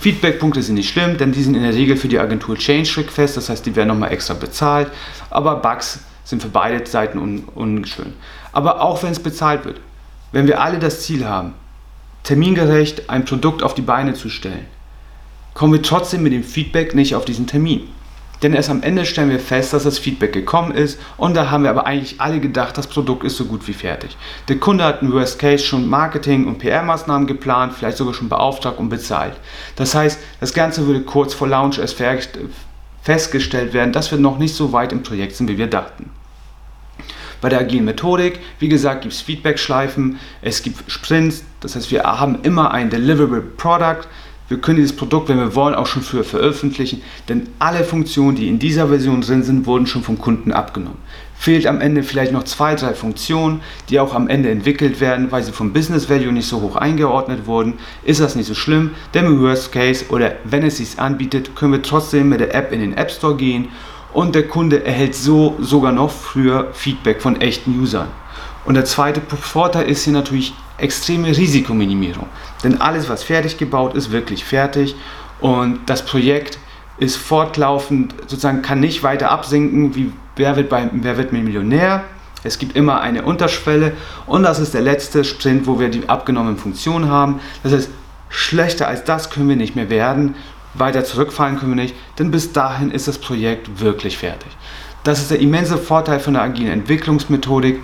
Feedbackpunkte 0.00 0.62
sind 0.62 0.76
nicht 0.76 0.90
schlimm, 0.90 1.18
denn 1.18 1.32
die 1.32 1.42
sind 1.42 1.56
in 1.56 1.62
der 1.62 1.74
Regel 1.74 1.96
für 1.96 2.08
die 2.08 2.20
Agentur 2.20 2.56
Change 2.56 2.98
Request, 2.98 3.36
das 3.36 3.48
heißt, 3.48 3.66
die 3.66 3.74
werden 3.74 3.88
nochmal 3.88 4.12
extra 4.12 4.34
bezahlt, 4.34 4.88
aber 5.28 5.56
Bugs 5.56 6.00
sind 6.24 6.40
für 6.40 6.48
beide 6.48 6.86
Seiten 6.86 7.18
un 7.18 7.44
unschön. 7.54 8.12
Aber 8.52 8.80
auch 8.80 9.02
wenn 9.02 9.10
es 9.10 9.18
bezahlt 9.18 9.64
wird, 9.64 9.80
wenn 10.30 10.46
wir 10.46 10.60
alle 10.60 10.78
das 10.78 11.02
Ziel 11.02 11.26
haben, 11.26 11.54
termingerecht 12.22 13.10
ein 13.10 13.24
Produkt 13.24 13.62
auf 13.62 13.74
die 13.74 13.82
Beine 13.82 14.14
zu 14.14 14.28
stellen, 14.28 14.66
kommen 15.54 15.72
wir 15.72 15.82
trotzdem 15.82 16.22
mit 16.22 16.32
dem 16.32 16.44
Feedback 16.44 16.94
nicht 16.94 17.16
auf 17.16 17.24
diesen 17.24 17.46
Termin. 17.46 17.88
Denn 18.42 18.54
erst 18.54 18.70
am 18.70 18.82
Ende 18.82 19.04
stellen 19.04 19.30
wir 19.30 19.40
fest, 19.40 19.72
dass 19.72 19.82
das 19.82 19.98
Feedback 19.98 20.32
gekommen 20.32 20.70
ist 20.72 21.00
und 21.16 21.34
da 21.34 21.50
haben 21.50 21.64
wir 21.64 21.70
aber 21.70 21.86
eigentlich 21.86 22.20
alle 22.20 22.38
gedacht, 22.38 22.78
das 22.78 22.86
Produkt 22.86 23.24
ist 23.24 23.36
so 23.36 23.46
gut 23.46 23.66
wie 23.66 23.72
fertig. 23.72 24.16
Der 24.46 24.58
Kunde 24.58 24.84
hat 24.84 25.02
im 25.02 25.12
Worst 25.12 25.38
Case 25.40 25.64
schon 25.64 25.88
Marketing- 25.88 26.46
und 26.46 26.58
PR-Maßnahmen 26.58 27.26
geplant, 27.26 27.74
vielleicht 27.76 27.96
sogar 27.96 28.14
schon 28.14 28.28
beauftragt 28.28 28.78
und 28.78 28.90
bezahlt. 28.90 29.34
Das 29.74 29.94
heißt, 29.94 30.20
das 30.38 30.54
Ganze 30.54 30.86
würde 30.86 31.00
kurz 31.00 31.34
vor 31.34 31.48
Launch 31.48 31.78
erst 31.78 32.00
festgestellt 33.02 33.72
werden, 33.72 33.92
dass 33.92 34.10
wir 34.12 34.18
noch 34.18 34.38
nicht 34.38 34.54
so 34.54 34.72
weit 34.72 34.92
im 34.92 35.02
Projekt 35.02 35.34
sind, 35.34 35.48
wie 35.48 35.58
wir 35.58 35.66
dachten. 35.66 36.10
Bei 37.40 37.48
der 37.48 37.60
agilen 37.60 37.84
Methodik, 37.84 38.40
wie 38.58 38.68
gesagt, 38.68 39.02
gibt 39.02 39.14
es 39.14 39.20
Feedback-Schleifen, 39.20 40.18
es 40.42 40.62
gibt 40.62 40.90
Sprints, 40.90 41.44
das 41.60 41.76
heißt, 41.76 41.90
wir 41.90 42.02
haben 42.02 42.40
immer 42.42 42.72
ein 42.72 42.90
Deliverable 42.90 43.40
Product, 43.40 44.08
wir 44.48 44.58
können 44.58 44.76
dieses 44.78 44.96
Produkt, 44.96 45.28
wenn 45.28 45.38
wir 45.38 45.54
wollen, 45.54 45.74
auch 45.74 45.86
schon 45.86 46.02
früher 46.02 46.24
veröffentlichen, 46.24 47.02
denn 47.28 47.48
alle 47.58 47.84
Funktionen, 47.84 48.34
die 48.34 48.48
in 48.48 48.58
dieser 48.58 48.88
Version 48.88 49.20
drin 49.20 49.42
sind, 49.42 49.66
wurden 49.66 49.86
schon 49.86 50.02
vom 50.02 50.18
Kunden 50.18 50.52
abgenommen. 50.52 50.98
Fehlt 51.36 51.66
am 51.66 51.80
Ende 51.80 52.02
vielleicht 52.02 52.32
noch 52.32 52.44
zwei, 52.44 52.74
drei 52.74 52.94
Funktionen, 52.94 53.60
die 53.90 54.00
auch 54.00 54.14
am 54.14 54.28
Ende 54.28 54.50
entwickelt 54.50 55.00
werden, 55.00 55.30
weil 55.30 55.42
sie 55.42 55.52
vom 55.52 55.72
Business 55.74 56.08
Value 56.08 56.32
nicht 56.32 56.48
so 56.48 56.62
hoch 56.62 56.76
eingeordnet 56.76 57.46
wurden, 57.46 57.74
ist 58.04 58.20
das 58.20 58.36
nicht 58.36 58.46
so 58.46 58.54
schlimm, 58.54 58.92
denn 59.12 59.26
im 59.26 59.40
Worst 59.42 59.70
Case 59.70 60.06
oder 60.08 60.32
wenn 60.44 60.64
es 60.64 60.78
sich 60.78 60.98
anbietet, 60.98 61.54
können 61.54 61.72
wir 61.72 61.82
trotzdem 61.82 62.30
mit 62.30 62.40
der 62.40 62.54
App 62.54 62.72
in 62.72 62.80
den 62.80 62.96
App 62.96 63.10
Store 63.10 63.36
gehen 63.36 63.68
und 64.14 64.34
der 64.34 64.48
Kunde 64.48 64.84
erhält 64.84 65.14
so 65.14 65.56
sogar 65.60 65.92
noch 65.92 66.10
früher 66.10 66.68
Feedback 66.72 67.20
von 67.20 67.40
echten 67.40 67.78
Usern. 67.78 68.08
Und 68.64 68.74
der 68.74 68.86
zweite 68.86 69.20
Vorteil 69.20 69.88
ist 69.88 70.04
hier 70.04 70.12
natürlich 70.12 70.54
extreme 70.78 71.28
Risikominimierung. 71.28 72.26
Denn 72.64 72.80
alles, 72.80 73.08
was 73.08 73.22
fertig 73.22 73.58
gebaut 73.58 73.94
ist, 73.94 74.10
wirklich 74.10 74.44
fertig 74.44 74.96
und 75.40 75.80
das 75.86 76.04
Projekt 76.04 76.58
ist 76.98 77.16
fortlaufend, 77.16 78.14
sozusagen 78.22 78.62
kann 78.62 78.80
nicht 78.80 79.02
weiter 79.02 79.30
absinken 79.30 79.94
wie 79.94 80.12
Wer 80.38 80.54
wird, 80.54 80.68
bei, 80.68 80.88
wer 80.92 81.18
wird 81.18 81.32
Millionär. 81.32 82.04
Es 82.44 82.60
gibt 82.60 82.76
immer 82.76 83.00
eine 83.00 83.22
Unterschwelle 83.22 83.94
und 84.26 84.44
das 84.44 84.60
ist 84.60 84.72
der 84.72 84.82
letzte 84.82 85.24
Sprint, 85.24 85.66
wo 85.66 85.80
wir 85.80 85.88
die 85.88 86.08
abgenommenen 86.08 86.56
Funktionen 86.56 87.10
haben. 87.10 87.40
Das 87.64 87.72
heißt, 87.72 87.90
schlechter 88.28 88.86
als 88.86 89.02
das 89.02 89.30
können 89.30 89.48
wir 89.48 89.56
nicht 89.56 89.74
mehr 89.74 89.90
werden. 89.90 90.36
Weiter 90.74 91.04
zurückfallen 91.04 91.58
können 91.58 91.72
wir 91.76 91.82
nicht, 91.82 91.96
denn 92.20 92.30
bis 92.30 92.52
dahin 92.52 92.92
ist 92.92 93.08
das 93.08 93.18
Projekt 93.18 93.80
wirklich 93.80 94.16
fertig. 94.16 94.56
Das 95.02 95.18
ist 95.18 95.32
der 95.32 95.40
immense 95.40 95.76
Vorteil 95.76 96.20
von 96.20 96.34
der 96.34 96.44
agilen 96.44 96.70
Entwicklungsmethodik 96.70 97.80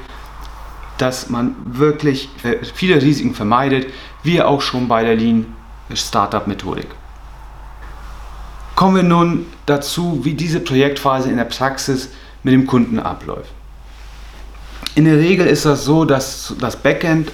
dass 0.99 1.29
man 1.31 1.57
wirklich 1.65 2.29
äh, 2.43 2.65
viele 2.65 3.01
Risiken 3.01 3.35
vermeidet, 3.35 3.87
wie 4.23 4.41
auch 4.43 4.61
schon 4.61 4.89
bei 4.89 5.05
der 5.05 5.17
Lean 5.17 5.47
Startup 5.93 6.47
Methodik. 6.47 6.89
Kommen 8.75 8.97
wir 8.97 9.03
nun 9.03 9.47
dazu, 9.67 10.21
wie 10.25 10.35
diese 10.35 10.61
Projektphase 10.61 11.31
in 11.31 11.37
der 11.37 11.45
Praxis 11.45 12.11
mit 12.43 12.55
dem 12.55 12.67
Kunden 12.67 12.99
abläuft. 12.99 13.51
In 14.95 15.05
der 15.05 15.19
Regel 15.19 15.47
ist 15.47 15.65
das 15.65 15.85
so, 15.85 16.05
dass 16.05 16.55
das 16.61 16.77
Backend 16.77 17.31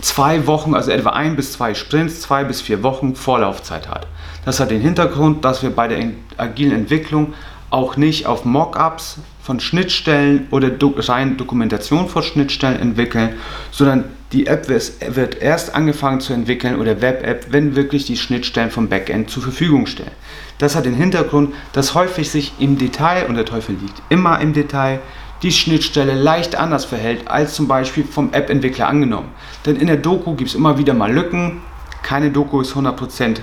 zwei 0.00 0.46
Wochen, 0.46 0.74
also 0.74 0.90
etwa 0.90 1.10
ein 1.10 1.36
bis 1.36 1.52
zwei 1.52 1.74
Sprints, 1.74 2.20
zwei 2.20 2.44
bis 2.44 2.60
vier 2.60 2.82
Wochen 2.82 3.16
Vorlaufzeit 3.16 3.88
hat. 3.88 4.06
Das 4.44 4.60
hat 4.60 4.70
den 4.70 4.80
Hintergrund, 4.80 5.44
dass 5.44 5.62
wir 5.62 5.70
bei 5.70 5.88
der 5.88 6.10
agilen 6.36 6.72
Entwicklung 6.72 7.34
auch 7.70 7.96
nicht 7.96 8.26
auf 8.26 8.44
Mockups 8.44 9.18
von 9.44 9.60
Schnittstellen 9.60 10.46
oder 10.50 10.70
do 10.70 10.94
rein 10.96 11.36
Dokumentation 11.36 12.08
von 12.08 12.22
Schnittstellen 12.22 12.80
entwickeln, 12.80 13.34
sondern 13.70 14.04
die 14.32 14.46
App 14.46 14.68
wird 14.68 15.42
erst 15.42 15.74
angefangen 15.74 16.20
zu 16.20 16.32
entwickeln 16.32 16.80
oder 16.80 17.02
Web-App, 17.02 17.48
wenn 17.50 17.76
wirklich 17.76 18.06
die 18.06 18.16
Schnittstellen 18.16 18.70
vom 18.70 18.88
Backend 18.88 19.28
zur 19.28 19.42
Verfügung 19.42 19.86
stellen. 19.86 20.10
Das 20.56 20.74
hat 20.74 20.86
den 20.86 20.94
Hintergrund, 20.94 21.52
dass 21.74 21.94
häufig 21.94 22.30
sich 22.30 22.54
im 22.58 22.78
Detail, 22.78 23.26
und 23.26 23.34
der 23.34 23.44
Teufel 23.44 23.76
liegt 23.78 24.00
immer 24.08 24.40
im 24.40 24.54
Detail, 24.54 25.00
die 25.42 25.52
Schnittstelle 25.52 26.14
leicht 26.14 26.56
anders 26.56 26.86
verhält 26.86 27.28
als 27.28 27.54
zum 27.54 27.68
Beispiel 27.68 28.04
vom 28.04 28.32
App-Entwickler 28.32 28.88
angenommen. 28.88 29.28
Denn 29.66 29.76
in 29.76 29.88
der 29.88 29.98
Doku 29.98 30.34
gibt 30.34 30.48
es 30.48 30.56
immer 30.56 30.78
wieder 30.78 30.94
mal 30.94 31.12
Lücken. 31.12 31.60
Keine 32.02 32.30
Doku 32.30 32.62
ist 32.62 32.74
100% 32.74 33.24
ähm, 33.26 33.34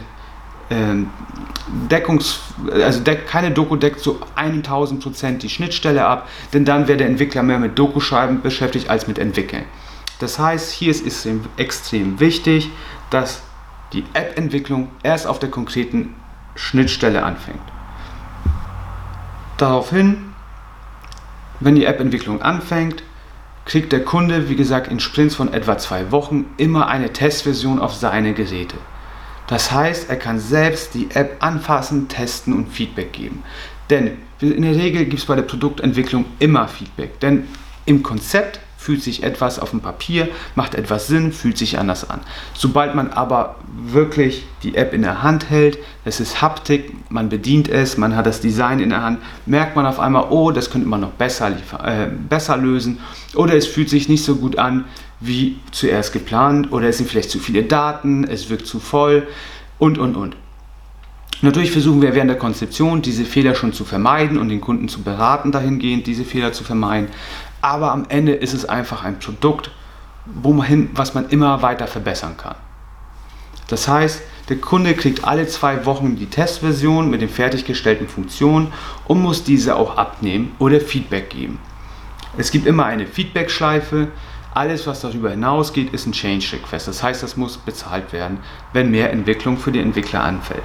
Deckungs, 1.90 2.40
also 2.72 3.02
deck, 3.02 3.28
keine 3.28 3.52
Doku 3.52 3.76
deckt 3.76 4.00
so 4.00 4.20
1000 4.36 5.04
Prozent 5.04 5.44
die 5.44 5.50
Schnittstelle 5.50 6.06
ab, 6.06 6.30
denn 6.54 6.66
dann 6.66 6.88
wäre 6.88 6.98
der 6.98 7.08
Entwickler 7.08 7.44
mehr 7.44 7.60
mit 7.60 7.78
Doku-Schreiben 7.78 8.42
beschäftigt 8.42 8.90
als 8.90 9.08
mit 9.08 9.20
Entwickeln. 9.20 9.66
Das 10.20 10.40
heißt, 10.40 10.72
hier 10.72 10.92
ist 10.92 11.06
es 11.06 11.28
extrem 11.58 12.20
wichtig, 12.20 12.70
dass 13.10 13.42
die 13.94 14.06
App-Entwicklung 14.14 14.90
erst 15.04 15.28
auf 15.28 15.40
der 15.40 15.50
konkreten 15.50 16.16
Schnittstelle 16.56 17.24
anfängt. 17.24 17.60
Daraufhin, 19.58 20.34
wenn 21.60 21.76
die 21.76 21.86
App-Entwicklung 21.86 22.42
anfängt, 22.42 23.04
kriegt 23.66 23.92
der 23.92 24.04
Kunde, 24.04 24.50
wie 24.50 24.56
gesagt, 24.56 24.88
in 24.88 25.00
Sprints 25.00 25.36
von 25.36 25.54
etwa 25.54 25.78
zwei 25.78 26.12
Wochen 26.12 26.46
immer 26.58 26.88
eine 26.88 27.14
Testversion 27.14 27.80
auf 27.80 27.94
seine 27.94 28.34
Geräte. 28.34 28.78
Das 29.52 29.70
heißt, 29.70 30.10
er 30.10 30.16
kann 30.16 30.40
selbst 30.40 30.94
die 30.94 31.10
App 31.14 31.36
anfassen, 31.44 32.08
testen 32.08 32.54
und 32.54 32.70
Feedback 32.70 33.12
geben. 33.12 33.44
Denn 33.90 34.12
in 34.40 34.62
der 34.62 34.78
Regel 34.78 35.04
gibt 35.04 35.20
es 35.20 35.26
bei 35.26 35.36
der 35.36 35.42
Produktentwicklung 35.42 36.24
immer 36.40 36.70
Feedback. 36.70 37.20
Denn 37.20 37.50
im 37.84 38.02
Konzept 38.02 38.62
fühlt 38.78 39.04
sich 39.04 39.24
etwas 39.24 39.60
auf 39.60 39.72
dem 39.72 39.82
Papier, 39.82 40.30
macht 40.56 40.74
etwas 40.74 41.08
Sinn, 41.08 41.34
fühlt 41.34 41.58
sich 41.58 41.78
anders 41.78 42.10
an. 42.10 42.22
Sobald 42.54 42.96
man 42.96 43.10
aber 43.12 43.58
wirklich 43.76 44.46
die 44.64 44.76
App 44.76 44.94
in 44.94 45.02
der 45.02 45.22
Hand 45.22 45.50
hält, 45.50 45.80
es 46.06 46.22
ist 46.22 46.42
Haptik, 46.42 46.94
man 47.12 47.28
bedient 47.28 47.68
es, 47.68 47.98
man 47.98 48.16
hat 48.16 48.28
das 48.28 48.40
Design 48.40 48.80
in 48.80 48.92
der 48.92 49.04
Hand, 49.04 49.20
merkt 49.46 49.76
man 49.76 49.86
auf 49.86 50.00
einmal, 50.00 50.28
oh, 50.30 50.52
das 50.52 50.70
könnte 50.70 50.88
man 50.88 51.02
noch 51.02 51.12
besser, 51.12 51.52
äh, 51.52 52.08
besser 52.08 52.56
lösen 52.56 53.00
oder 53.36 53.54
es 53.56 53.68
fühlt 53.68 53.90
sich 53.90 54.08
nicht 54.08 54.24
so 54.24 54.38
gut 54.38 54.58
an, 54.58 54.86
wie 55.22 55.60
zuerst 55.72 56.12
geplant 56.14 56.72
oder 56.72 56.90
es 56.90 56.98
sind 56.98 57.10
vielleicht 57.10 57.30
zu 57.30 57.40
viele 57.40 57.64
Daten, 57.64 58.26
es 58.26 58.50
wirkt 58.50 58.68
zu 58.68 58.80
voll 58.80 59.28
und, 59.78 59.98
und, 59.98 60.16
und. 60.16 60.36
Natürlich 61.44 61.72
versuchen 61.72 62.02
wir 62.02 62.14
während 62.14 62.30
der 62.30 62.38
Konzeption 62.38 63.02
diese 63.02 63.26
Fehler 63.26 63.56
schon 63.56 63.74
zu 63.74 63.86
vermeiden 63.86 64.38
und 64.38 64.50
den 64.50 64.62
Kunden 64.62 64.90
zu 64.90 65.02
beraten 65.02 65.52
dahingehend, 65.52 66.06
diese 66.06 66.26
Fehler 66.26 66.54
zu 66.54 66.64
vermeiden. 66.64 67.10
Aber 67.62 67.92
am 67.92 68.06
Ende 68.10 68.34
ist 68.34 68.54
es 68.54 68.66
einfach 68.66 69.04
ein 69.04 69.20
Produkt, 69.20 69.72
wo 70.26 70.54
man 70.54 70.68
hin, 70.68 70.90
was 70.94 71.14
man 71.14 71.30
immer 71.30 71.62
weiter 71.62 71.88
verbessern 71.88 72.38
kann. 72.38 72.56
Das 73.68 73.88
heißt, 73.88 74.22
der 74.50 74.58
Kunde 74.58 74.94
kriegt 74.94 75.24
alle 75.24 75.48
zwei 75.48 75.86
Wochen 75.86 76.16
die 76.16 76.26
Testversion 76.26 77.10
mit 77.10 77.22
den 77.22 77.30
fertiggestellten 77.30 78.08
Funktionen 78.08 78.74
und 79.06 79.22
muss 79.22 79.44
diese 79.44 79.76
auch 79.76 79.98
abnehmen 79.98 80.52
oder 80.60 80.80
Feedback 80.80 81.30
geben. 81.30 81.58
Es 82.38 82.52
gibt 82.52 82.68
immer 82.68 82.86
eine 82.86 83.08
Feedback-Schleife, 83.08 84.10
alles, 84.54 84.86
was 84.88 85.02
darüber 85.02 85.30
hinausgeht, 85.30 85.94
ist 85.94 86.06
ein 86.06 86.12
Change 86.12 86.54
Request. 86.54 86.88
Das 86.88 87.02
heißt, 87.02 87.24
das 87.24 87.38
muss 87.38 87.58
bezahlt 87.58 88.12
werden, 88.12 88.40
wenn 88.74 88.92
mehr 88.92 89.12
Entwicklung 89.12 89.58
für 89.58 89.72
die 89.72 89.80
Entwickler 89.80 90.24
anfällt. 90.24 90.64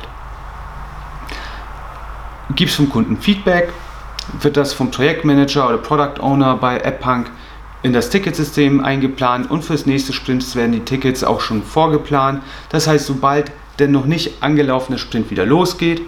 Gibt 2.55 2.71
es 2.71 2.76
vom 2.76 2.88
Kunden 2.88 3.16
Feedback, 3.19 3.73
wird 4.40 4.57
das 4.57 4.73
vom 4.73 4.90
Projektmanager 4.90 5.69
oder 5.69 5.78
Product 5.78 6.21
Owner 6.21 6.57
bei 6.57 6.85
AppPunk 6.85 7.31
in 7.83 7.93
das 7.93 8.11
Ticketsystem 8.11 8.83
eingeplant 8.83 9.50
und 9.50 9.64
fürs 9.64 9.87
nächste 9.87 10.12
Sprint 10.12 10.55
werden 10.57 10.73
die 10.73 10.81
Tickets 10.81 11.23
auch 11.23 11.40
schon 11.40 11.62
vorgeplant. 11.62 12.43
Das 12.71 12.88
heißt, 12.88 13.07
sobald 13.07 13.52
der 13.78 13.88
noch 13.88 14.07
nicht 14.07 14.43
angelaufene 14.43 14.99
Sprint 14.99 15.31
wieder 15.31 15.47
losgeht, 15.47 16.02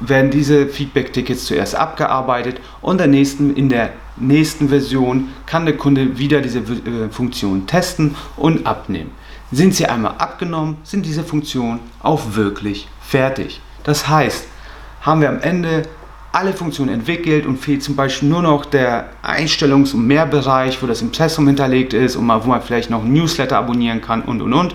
werden 0.00 0.30
diese 0.30 0.66
Feedback-Tickets 0.66 1.46
zuerst 1.46 1.74
abgearbeitet 1.74 2.60
und 2.80 2.98
der 2.98 3.06
nächsten, 3.06 3.54
in 3.54 3.68
der 3.68 3.92
nächsten 4.16 4.68
Version 4.68 5.28
kann 5.46 5.66
der 5.66 5.76
Kunde 5.76 6.18
wieder 6.18 6.40
diese 6.40 6.60
äh, 6.60 7.08
Funktion 7.10 7.66
testen 7.66 8.14
und 8.36 8.66
abnehmen. 8.66 9.10
Sind 9.50 9.74
sie 9.74 9.86
einmal 9.86 10.14
abgenommen, 10.18 10.76
sind 10.84 11.06
diese 11.06 11.24
Funktionen 11.24 11.80
auch 12.02 12.34
wirklich 12.34 12.88
fertig. 13.00 13.60
Das 13.84 14.08
heißt, 14.08 14.46
haben 15.00 15.20
wir 15.20 15.30
am 15.30 15.40
Ende 15.40 15.84
alle 16.32 16.52
Funktionen 16.52 16.92
entwickelt 16.92 17.46
und 17.46 17.56
fehlt 17.56 17.82
zum 17.82 17.96
Beispiel 17.96 18.28
nur 18.28 18.42
noch 18.42 18.66
der 18.66 19.10
Einstellungs- 19.22 19.94
und 19.94 20.06
Mehrbereich, 20.06 20.82
wo 20.82 20.86
das 20.86 21.00
Impressum 21.00 21.46
hinterlegt 21.46 21.94
ist 21.94 22.16
und 22.16 22.28
wo 22.28 22.48
man 22.48 22.62
vielleicht 22.62 22.90
noch 22.90 23.02
ein 23.02 23.12
Newsletter 23.12 23.56
abonnieren 23.56 24.02
kann 24.02 24.22
und 24.22 24.42
und 24.42 24.52
und 24.52 24.74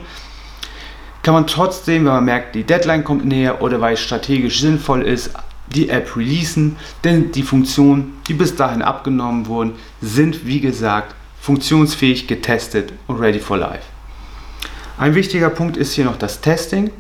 kann 1.24 1.34
man 1.34 1.48
trotzdem, 1.48 2.06
wenn 2.06 2.12
man 2.12 2.26
merkt, 2.26 2.54
die 2.54 2.64
Deadline 2.64 3.04
kommt 3.04 3.26
näher 3.26 3.62
oder 3.62 3.80
weil 3.80 3.94
es 3.94 4.02
strategisch 4.02 4.60
sinnvoll 4.60 5.04
ist, 5.04 5.32
die 5.74 5.90
App 5.90 6.16
releasen, 6.16 6.76
denn 7.04 7.32
die 7.32 7.44
Funktionen, 7.44 8.18
die 8.28 8.34
bis 8.34 8.56
dahin 8.56 8.82
abgenommen 8.82 9.48
wurden, 9.48 9.74
sind 10.02 10.46
wie 10.46 10.60
gesagt 10.60 11.16
funktionsfähig 11.40 12.28
getestet 12.28 12.94
und 13.08 13.20
ready 13.20 13.40
for 13.40 13.58
life. 13.58 13.84
Ein 14.98 15.16
wichtiger 15.16 15.50
Punkt 15.50 15.78
ist 15.78 15.94
hier 15.94 16.06
noch 16.06 16.18
das 16.18 16.42
Testing. 16.42 16.92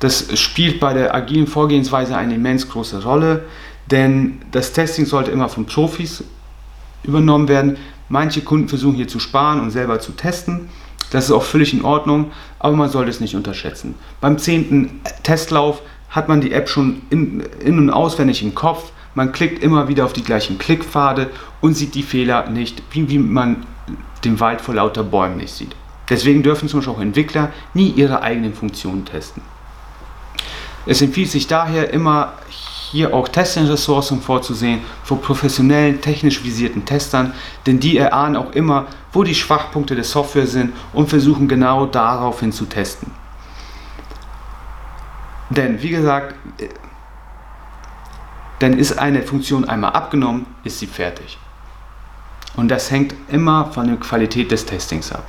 Das 0.00 0.38
spielt 0.38 0.80
bei 0.80 0.94
der 0.94 1.14
agilen 1.14 1.46
Vorgehensweise 1.46 2.16
eine 2.16 2.36
immens 2.36 2.68
große 2.68 3.02
Rolle, 3.02 3.44
denn 3.90 4.40
das 4.52 4.72
Testing 4.72 5.04
sollte 5.04 5.30
immer 5.30 5.48
von 5.48 5.66
Profis 5.66 6.24
übernommen 7.02 7.48
werden. 7.48 7.76
Manche 8.08 8.40
Kunden 8.40 8.68
versuchen 8.68 8.94
hier 8.94 9.08
zu 9.08 9.18
sparen 9.20 9.60
und 9.60 9.70
selber 9.70 10.00
zu 10.00 10.12
testen. 10.12 10.68
Das 11.10 11.26
ist 11.26 11.32
auch 11.32 11.42
völlig 11.42 11.74
in 11.74 11.84
Ordnung, 11.84 12.32
aber 12.58 12.74
man 12.74 12.88
sollte 12.88 13.10
es 13.10 13.20
nicht 13.20 13.36
unterschätzen. 13.36 13.94
Beim 14.20 14.38
zehnten 14.38 15.00
Testlauf 15.22 15.82
hat 16.08 16.28
man 16.28 16.40
die 16.40 16.52
App 16.52 16.68
schon 16.68 17.02
in, 17.10 17.40
in 17.64 17.78
und 17.78 17.90
auswendig 17.90 18.42
im 18.42 18.54
Kopf. 18.54 18.92
Man 19.14 19.32
klickt 19.32 19.62
immer 19.62 19.88
wieder 19.88 20.04
auf 20.04 20.12
die 20.12 20.24
gleichen 20.24 20.58
Klickpfade 20.58 21.30
und 21.60 21.74
sieht 21.74 21.94
die 21.94 22.02
Fehler 22.02 22.48
nicht, 22.48 22.82
wie, 22.92 23.08
wie 23.10 23.18
man 23.18 23.66
den 24.24 24.40
Wald 24.40 24.60
vor 24.60 24.74
lauter 24.74 25.02
Bäumen 25.02 25.36
nicht 25.36 25.52
sieht. 25.52 25.74
Deswegen 26.08 26.42
dürfen 26.42 26.68
zum 26.68 26.80
Beispiel 26.80 26.94
auch 26.94 27.00
Entwickler 27.00 27.50
nie 27.74 27.90
ihre 27.90 28.22
eigenen 28.22 28.54
Funktionen 28.54 29.04
testen. 29.04 29.42
Es 30.86 31.00
empfiehlt 31.00 31.30
sich 31.30 31.46
daher 31.46 31.92
immer 31.92 32.32
hier 32.92 33.14
auch 33.14 33.26
Testing-Ressourcen 33.26 34.20
vorzusehen 34.20 34.82
von 35.02 35.20
professionellen, 35.20 36.02
technisch 36.02 36.44
visierten 36.44 36.84
Testern, 36.84 37.32
denn 37.66 37.80
die 37.80 37.96
erahnen 37.96 38.36
auch 38.36 38.52
immer, 38.52 38.86
wo 39.12 39.24
die 39.24 39.34
Schwachpunkte 39.34 39.94
der 39.94 40.04
Software 40.04 40.46
sind 40.46 40.74
und 40.92 41.08
versuchen 41.08 41.48
genau 41.48 41.86
daraufhin 41.86 42.52
zu 42.52 42.66
testen. 42.66 43.10
Denn 45.48 45.80
wie 45.82 45.88
gesagt, 45.88 46.34
äh, 46.58 46.68
denn 48.60 48.78
ist 48.78 48.98
eine 48.98 49.22
Funktion 49.22 49.68
einmal 49.68 49.92
abgenommen, 49.92 50.46
ist 50.62 50.78
sie 50.78 50.86
fertig. 50.86 51.38
Und 52.56 52.68
das 52.68 52.90
hängt 52.90 53.14
immer 53.28 53.72
von 53.72 53.86
der 53.86 53.96
Qualität 53.96 54.50
des 54.50 54.66
Testings 54.66 55.10
ab. 55.10 55.24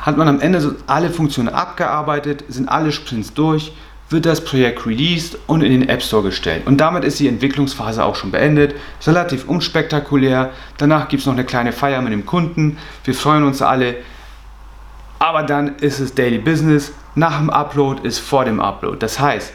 Hat 0.00 0.16
man 0.16 0.28
am 0.28 0.40
Ende 0.40 0.76
alle 0.86 1.10
Funktionen 1.10 1.50
abgearbeitet, 1.50 2.44
sind 2.48 2.68
alle 2.68 2.92
Sprints 2.92 3.34
durch, 3.34 3.72
wird 4.08 4.24
das 4.24 4.44
Projekt 4.44 4.86
released 4.86 5.36
und 5.46 5.62
in 5.62 5.72
den 5.72 5.88
App 5.88 6.02
Store 6.02 6.22
gestellt. 6.22 6.66
Und 6.66 6.78
damit 6.78 7.04
ist 7.04 7.18
die 7.18 7.28
Entwicklungsphase 7.28 8.04
auch 8.04 8.14
schon 8.14 8.30
beendet. 8.30 8.74
Relativ 9.06 9.48
unspektakulär. 9.48 10.50
Danach 10.78 11.08
gibt 11.08 11.22
es 11.22 11.26
noch 11.26 11.34
eine 11.34 11.44
kleine 11.44 11.72
Feier 11.72 12.00
mit 12.02 12.12
dem 12.12 12.24
Kunden. 12.24 12.78
Wir 13.04 13.14
freuen 13.14 13.44
uns 13.44 13.62
alle. 13.62 13.96
Aber 15.18 15.42
dann 15.42 15.76
ist 15.76 15.98
es 15.98 16.14
Daily 16.14 16.38
Business. 16.38 16.92
Nach 17.14 17.38
dem 17.38 17.50
Upload 17.50 18.06
ist 18.06 18.18
vor 18.18 18.44
dem 18.44 18.60
Upload. 18.60 18.98
Das 19.00 19.18
heißt, 19.18 19.52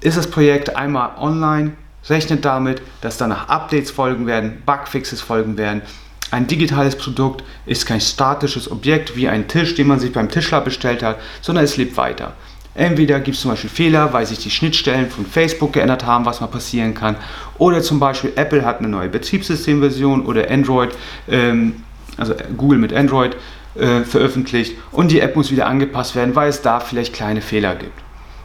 ist 0.00 0.16
das 0.16 0.30
Projekt 0.30 0.76
einmal 0.76 1.12
online, 1.18 1.72
rechnet 2.08 2.44
damit, 2.44 2.82
dass 3.00 3.16
danach 3.16 3.48
Updates 3.48 3.90
folgen 3.90 4.26
werden, 4.26 4.62
Bugfixes 4.66 5.20
folgen 5.20 5.56
werden. 5.56 5.82
Ein 6.30 6.46
digitales 6.46 6.96
Produkt 6.96 7.42
ist 7.64 7.86
kein 7.86 8.00
statisches 8.00 8.70
Objekt 8.70 9.16
wie 9.16 9.28
ein 9.28 9.48
Tisch, 9.48 9.74
den 9.74 9.86
man 9.86 10.00
sich 10.00 10.12
beim 10.12 10.28
Tischler 10.28 10.60
bestellt 10.60 11.02
hat, 11.02 11.18
sondern 11.40 11.64
es 11.64 11.76
lebt 11.76 11.96
weiter. 11.96 12.34
Entweder 12.74 13.20
gibt 13.20 13.36
es 13.36 13.42
zum 13.42 13.52
Beispiel 13.52 13.70
Fehler, 13.70 14.12
weil 14.12 14.26
sich 14.26 14.38
die 14.38 14.50
Schnittstellen 14.50 15.08
von 15.08 15.24
Facebook 15.26 15.72
geändert 15.72 16.04
haben, 16.04 16.24
was 16.24 16.40
mal 16.40 16.48
passieren 16.48 16.94
kann. 16.94 17.16
Oder 17.58 17.82
zum 17.82 18.00
Beispiel 18.00 18.32
Apple 18.34 18.64
hat 18.64 18.80
eine 18.80 18.88
neue 18.88 19.08
Betriebssystemversion 19.08 20.26
oder 20.26 20.50
Android, 20.50 20.90
ähm, 21.28 21.84
also 22.16 22.34
Google 22.56 22.78
mit 22.78 22.92
Android 22.92 23.36
äh, 23.76 24.00
veröffentlicht 24.02 24.76
und 24.90 25.10
die 25.10 25.20
App 25.20 25.36
muss 25.36 25.52
wieder 25.52 25.66
angepasst 25.66 26.16
werden, 26.16 26.34
weil 26.34 26.48
es 26.48 26.62
da 26.62 26.80
vielleicht 26.80 27.14
kleine 27.14 27.40
Fehler 27.40 27.76
gibt. 27.76 27.98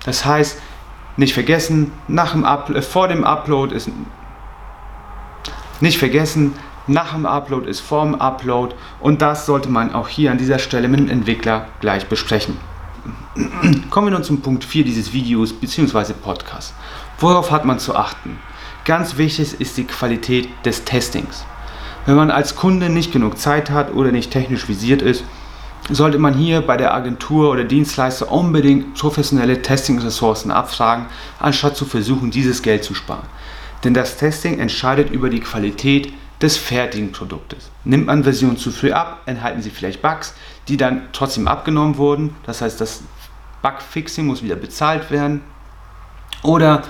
Das 0.06 0.26
heißt, 0.26 0.60
nicht 1.18 1.34
vergessen, 1.34 1.92
nach 2.08 2.32
dem 2.32 2.46
Upload, 2.46 2.80
äh, 2.80 2.82
vor 2.84 3.08
dem 3.08 3.24
Upload 3.24 3.76
ist 3.76 3.90
nicht 5.82 5.98
vergessen, 5.98 6.54
nach 6.88 7.14
dem 7.14 7.26
Upload 7.26 7.70
ist 7.70 7.80
vor 7.80 8.04
dem 8.04 8.16
Upload 8.16 8.76
und 9.00 9.22
das 9.22 9.46
sollte 9.46 9.70
man 9.70 9.94
auch 9.94 10.08
hier 10.08 10.32
an 10.32 10.38
dieser 10.38 10.60
Stelle 10.60 10.88
mit 10.88 11.00
dem 11.00 11.10
Entwickler 11.10 11.68
gleich 11.82 12.08
besprechen. 12.08 12.58
Kommen 13.90 14.08
wir 14.08 14.12
nun 14.12 14.24
zum 14.24 14.42
Punkt 14.42 14.64
4 14.64 14.84
dieses 14.84 15.14
Videos 15.14 15.54
bzw. 15.54 16.14
Podcasts. 16.14 16.74
Worauf 17.20 17.52
hat 17.52 17.66
man 17.66 17.80
zu 17.80 17.96
achten? 17.96 18.38
Ganz 18.86 19.18
wichtig 19.18 19.60
ist 19.60 19.78
die 19.78 19.84
Qualität 19.84 20.50
des 20.66 20.84
Testings. 20.84 21.46
Wenn 22.06 22.16
man 22.16 22.32
als 22.32 22.56
Kunde 22.56 22.90
nicht 22.90 23.12
genug 23.12 23.38
Zeit 23.38 23.70
hat 23.70 23.94
oder 23.94 24.12
nicht 24.12 24.32
technisch 24.32 24.68
visiert 24.68 25.02
ist, 25.02 25.24
sollte 25.90 26.20
man 26.20 26.34
hier 26.34 26.62
bei 26.62 26.78
der 26.78 26.94
Agentur 26.94 27.52
oder 27.52 27.64
Dienstleister 27.64 28.32
unbedingt 28.32 28.96
professionelle 28.96 29.62
Testing-Ressourcen 29.62 30.52
abfragen, 30.52 31.08
anstatt 31.40 31.76
zu 31.76 31.86
versuchen, 31.86 32.32
dieses 32.32 32.62
Geld 32.62 32.84
zu 32.84 32.94
sparen. 32.94 33.28
Denn 33.84 33.94
das 33.94 34.18
Testing 34.18 34.60
entscheidet 34.60 35.10
über 35.12 35.30
die 35.30 35.40
Qualität 35.40 36.14
des 36.42 36.58
fertigen 36.58 37.12
Produktes. 37.12 37.70
Nimmt 37.84 38.06
man 38.06 38.24
Versionen 38.24 38.58
zu 38.58 38.72
früh 38.72 38.92
ab, 38.92 39.22
enthalten 39.26 39.62
sie 39.62 39.70
vielleicht 39.70 40.02
Bugs, 40.02 40.34
die 40.70 40.78
dann 40.78 41.02
trotzdem 41.12 41.48
abgenommen 41.48 41.98
wurden. 41.98 42.36
Das 42.46 42.62
heißt, 42.62 42.80
das 42.80 43.04
Bugfixing 43.62 44.26
muss 44.26 44.44
wieder 44.44 44.56
bezahlt 44.56 45.12
werden. 45.12 45.42
Oder 46.44 46.84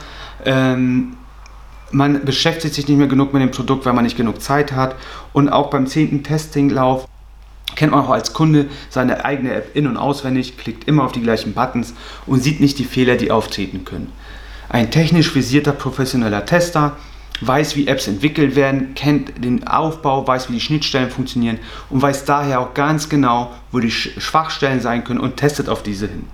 ähm, 0.46 1.18
man 1.92 2.24
beschäftigt 2.26 2.76
sich 2.76 2.88
nicht 2.88 2.98
mehr 2.98 3.08
genug 3.08 3.34
mit 3.34 3.42
dem 3.42 3.52
Produkt, 3.52 3.86
weil 3.86 3.94
man 3.94 4.04
nicht 4.04 4.18
genug 4.18 4.42
Zeit 4.42 4.74
hat. 4.74 4.96
Und 5.34 5.50
auch 5.50 5.70
beim 5.70 5.88
zehnten 5.88 6.24
Testinglauf 6.24 7.08
kennt 7.76 7.92
man 7.92 8.04
auch 8.04 8.10
als 8.10 8.34
Kunde 8.34 8.68
seine 8.90 9.26
eigene 9.26 9.54
App 9.54 9.76
in- 9.76 9.88
und 9.88 9.98
auswendig, 9.98 10.58
klickt 10.58 10.88
immer 10.88 11.04
auf 11.04 11.12
die 11.12 11.22
gleichen 11.22 11.54
Buttons 11.54 11.94
und 12.26 12.44
sieht 12.44 12.60
nicht 12.60 12.78
die 12.78 12.84
Fehler, 12.84 13.16
die 13.16 13.32
auftreten 13.32 13.86
können. 13.86 14.12
Ein 14.68 14.92
technisch 14.92 15.34
visierter 15.34 15.72
professioneller 15.72 16.46
Tester 16.46 16.98
weiß, 17.42 17.76
wie 17.76 17.88
Apps 17.88 18.08
entwickelt 18.08 18.56
werden, 18.56 18.94
kennt 18.96 19.44
den 19.44 19.68
Aufbau, 19.68 20.28
weiß, 20.28 20.50
wie 20.50 20.54
die 20.54 20.60
Schnittstellen 20.60 21.10
funktionieren 21.10 21.60
und 21.90 22.02
weiß 22.02 22.26
daher 22.26 22.60
auch 22.60 22.74
ganz 22.74 23.10
genau, 23.10 23.52
wo 23.72 23.80
die 23.80 23.92
Schwachstellen 23.92 24.82
sein 24.82 25.04
können 25.04 25.20
und 25.20 25.38
testet 25.38 25.70
auf 25.70 25.84
diese 25.84 26.08
hin. 26.08 26.26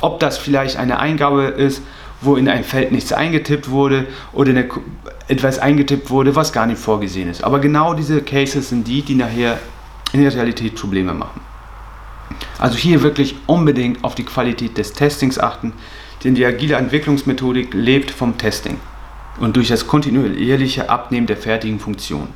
Ob 0.00 0.18
das 0.20 0.38
vielleicht 0.38 0.76
eine 0.76 0.98
Eingabe 0.98 1.44
ist, 1.44 1.82
wo 2.20 2.36
in 2.36 2.48
ein 2.48 2.64
Feld 2.64 2.92
nichts 2.92 3.12
eingetippt 3.12 3.70
wurde 3.70 4.06
oder 4.32 4.50
eine, 4.50 4.68
etwas 5.28 5.58
eingetippt 5.58 6.10
wurde, 6.10 6.34
was 6.34 6.52
gar 6.52 6.66
nicht 6.66 6.80
vorgesehen 6.80 7.28
ist. 7.28 7.42
Aber 7.44 7.58
genau 7.58 7.94
diese 7.94 8.22
Cases 8.22 8.68
sind 8.68 8.86
die, 8.86 9.02
die 9.02 9.14
nachher 9.14 9.58
in 10.12 10.22
der 10.22 10.34
Realität 10.34 10.74
Probleme 10.76 11.14
machen. 11.14 11.40
Also 12.58 12.76
hier 12.76 13.02
wirklich 13.02 13.34
unbedingt 13.46 14.04
auf 14.04 14.14
die 14.14 14.24
Qualität 14.24 14.78
des 14.78 14.92
Testings 14.92 15.38
achten, 15.38 15.72
denn 16.22 16.34
die 16.34 16.44
agile 16.44 16.76
Entwicklungsmethodik 16.76 17.74
lebt 17.74 18.10
vom 18.10 18.38
Testing 18.38 18.78
und 19.38 19.56
durch 19.56 19.68
das 19.68 19.86
kontinuierliche 19.86 20.90
Abnehmen 20.90 21.26
der 21.26 21.36
fertigen 21.36 21.80
Funktion. 21.80 22.28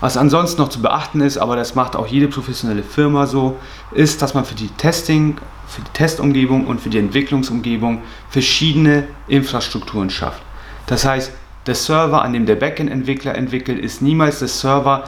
Was 0.00 0.16
ansonsten 0.16 0.60
noch 0.60 0.68
zu 0.68 0.82
beachten 0.82 1.20
ist, 1.20 1.38
aber 1.38 1.54
das 1.54 1.76
macht 1.76 1.94
auch 1.94 2.08
jede 2.08 2.26
professionelle 2.26 2.82
Firma 2.82 3.26
so, 3.26 3.56
ist, 3.92 4.20
dass 4.20 4.34
man 4.34 4.44
für 4.44 4.56
die 4.56 4.66
Testing, 4.66 5.36
für 5.68 5.80
die 5.80 5.92
Testumgebung 5.92 6.66
und 6.66 6.80
für 6.80 6.90
die 6.90 6.98
Entwicklungsumgebung 6.98 8.02
verschiedene 8.28 9.04
Infrastrukturen 9.28 10.10
schafft. 10.10 10.42
Das 10.86 11.04
heißt, 11.04 11.30
der 11.66 11.76
Server, 11.76 12.22
an 12.22 12.32
dem 12.32 12.46
der 12.46 12.56
Backend-Entwickler 12.56 13.36
entwickelt, 13.36 13.78
ist 13.78 14.02
niemals 14.02 14.40
der 14.40 14.48
Server, 14.48 15.04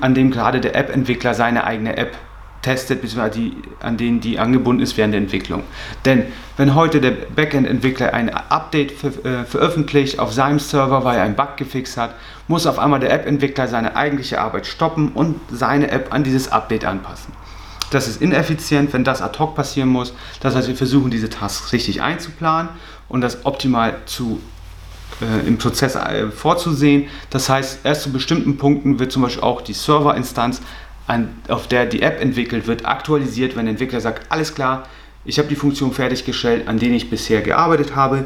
an 0.00 0.14
dem 0.14 0.30
gerade 0.30 0.60
der 0.60 0.76
App-Entwickler 0.76 1.34
seine 1.34 1.64
eigene 1.64 1.96
App 1.96 2.16
testet, 2.66 3.00
beziehungsweise 3.00 3.52
an 3.80 3.96
denen 3.96 4.20
die 4.20 4.40
angebunden 4.40 4.82
ist 4.82 4.96
während 4.96 5.14
der 5.14 5.20
Entwicklung. 5.20 5.62
Denn 6.04 6.24
wenn 6.56 6.74
heute 6.74 7.00
der 7.00 7.12
Backend-Entwickler 7.12 8.12
ein 8.12 8.28
Update 8.28 8.90
ver 8.90 9.12
äh, 9.24 9.44
veröffentlicht 9.44 10.18
auf 10.18 10.32
seinem 10.32 10.58
Server, 10.58 11.04
weil 11.04 11.16
er 11.16 11.22
einen 11.22 11.36
Bug 11.36 11.56
gefixt 11.56 11.96
hat, 11.96 12.14
muss 12.48 12.66
auf 12.66 12.80
einmal 12.80 12.98
der 12.98 13.12
App-Entwickler 13.12 13.68
seine 13.68 13.94
eigentliche 13.94 14.40
Arbeit 14.40 14.66
stoppen 14.66 15.12
und 15.12 15.36
seine 15.48 15.92
App 15.92 16.12
an 16.12 16.24
dieses 16.24 16.50
Update 16.50 16.84
anpassen. 16.84 17.32
Das 17.90 18.08
ist 18.08 18.20
ineffizient, 18.20 18.92
wenn 18.92 19.04
das 19.04 19.22
ad 19.22 19.38
hoc 19.38 19.54
passieren 19.54 19.88
muss. 19.88 20.12
Das 20.40 20.56
heißt, 20.56 20.66
wir 20.66 20.74
versuchen 20.74 21.12
diese 21.12 21.30
Tasks 21.30 21.72
richtig 21.72 22.02
einzuplanen 22.02 22.70
und 23.08 23.20
das 23.20 23.46
optimal 23.46 23.94
zu 24.06 24.40
äh, 25.20 25.46
im 25.46 25.56
Prozess 25.56 25.94
äh, 25.94 26.32
vorzusehen. 26.32 27.06
Das 27.30 27.48
heißt, 27.48 27.80
erst 27.84 28.02
zu 28.02 28.12
bestimmten 28.12 28.56
Punkten 28.56 28.98
wird 28.98 29.12
zum 29.12 29.22
Beispiel 29.22 29.44
auch 29.44 29.60
die 29.60 29.72
Serverinstanz 29.72 30.60
an, 31.06 31.28
auf 31.48 31.68
der 31.68 31.86
die 31.86 32.02
App 32.02 32.20
entwickelt 32.20 32.66
wird, 32.66 32.84
aktualisiert, 32.84 33.56
wenn 33.56 33.66
der 33.66 33.72
Entwickler 33.72 34.00
sagt, 34.00 34.30
alles 34.30 34.54
klar, 34.54 34.84
ich 35.24 35.38
habe 35.38 35.48
die 35.48 35.56
Funktion 35.56 35.92
fertiggestellt, 35.92 36.68
an 36.68 36.78
denen 36.78 36.94
ich 36.94 37.10
bisher 37.10 37.42
gearbeitet 37.42 37.96
habe. 37.96 38.24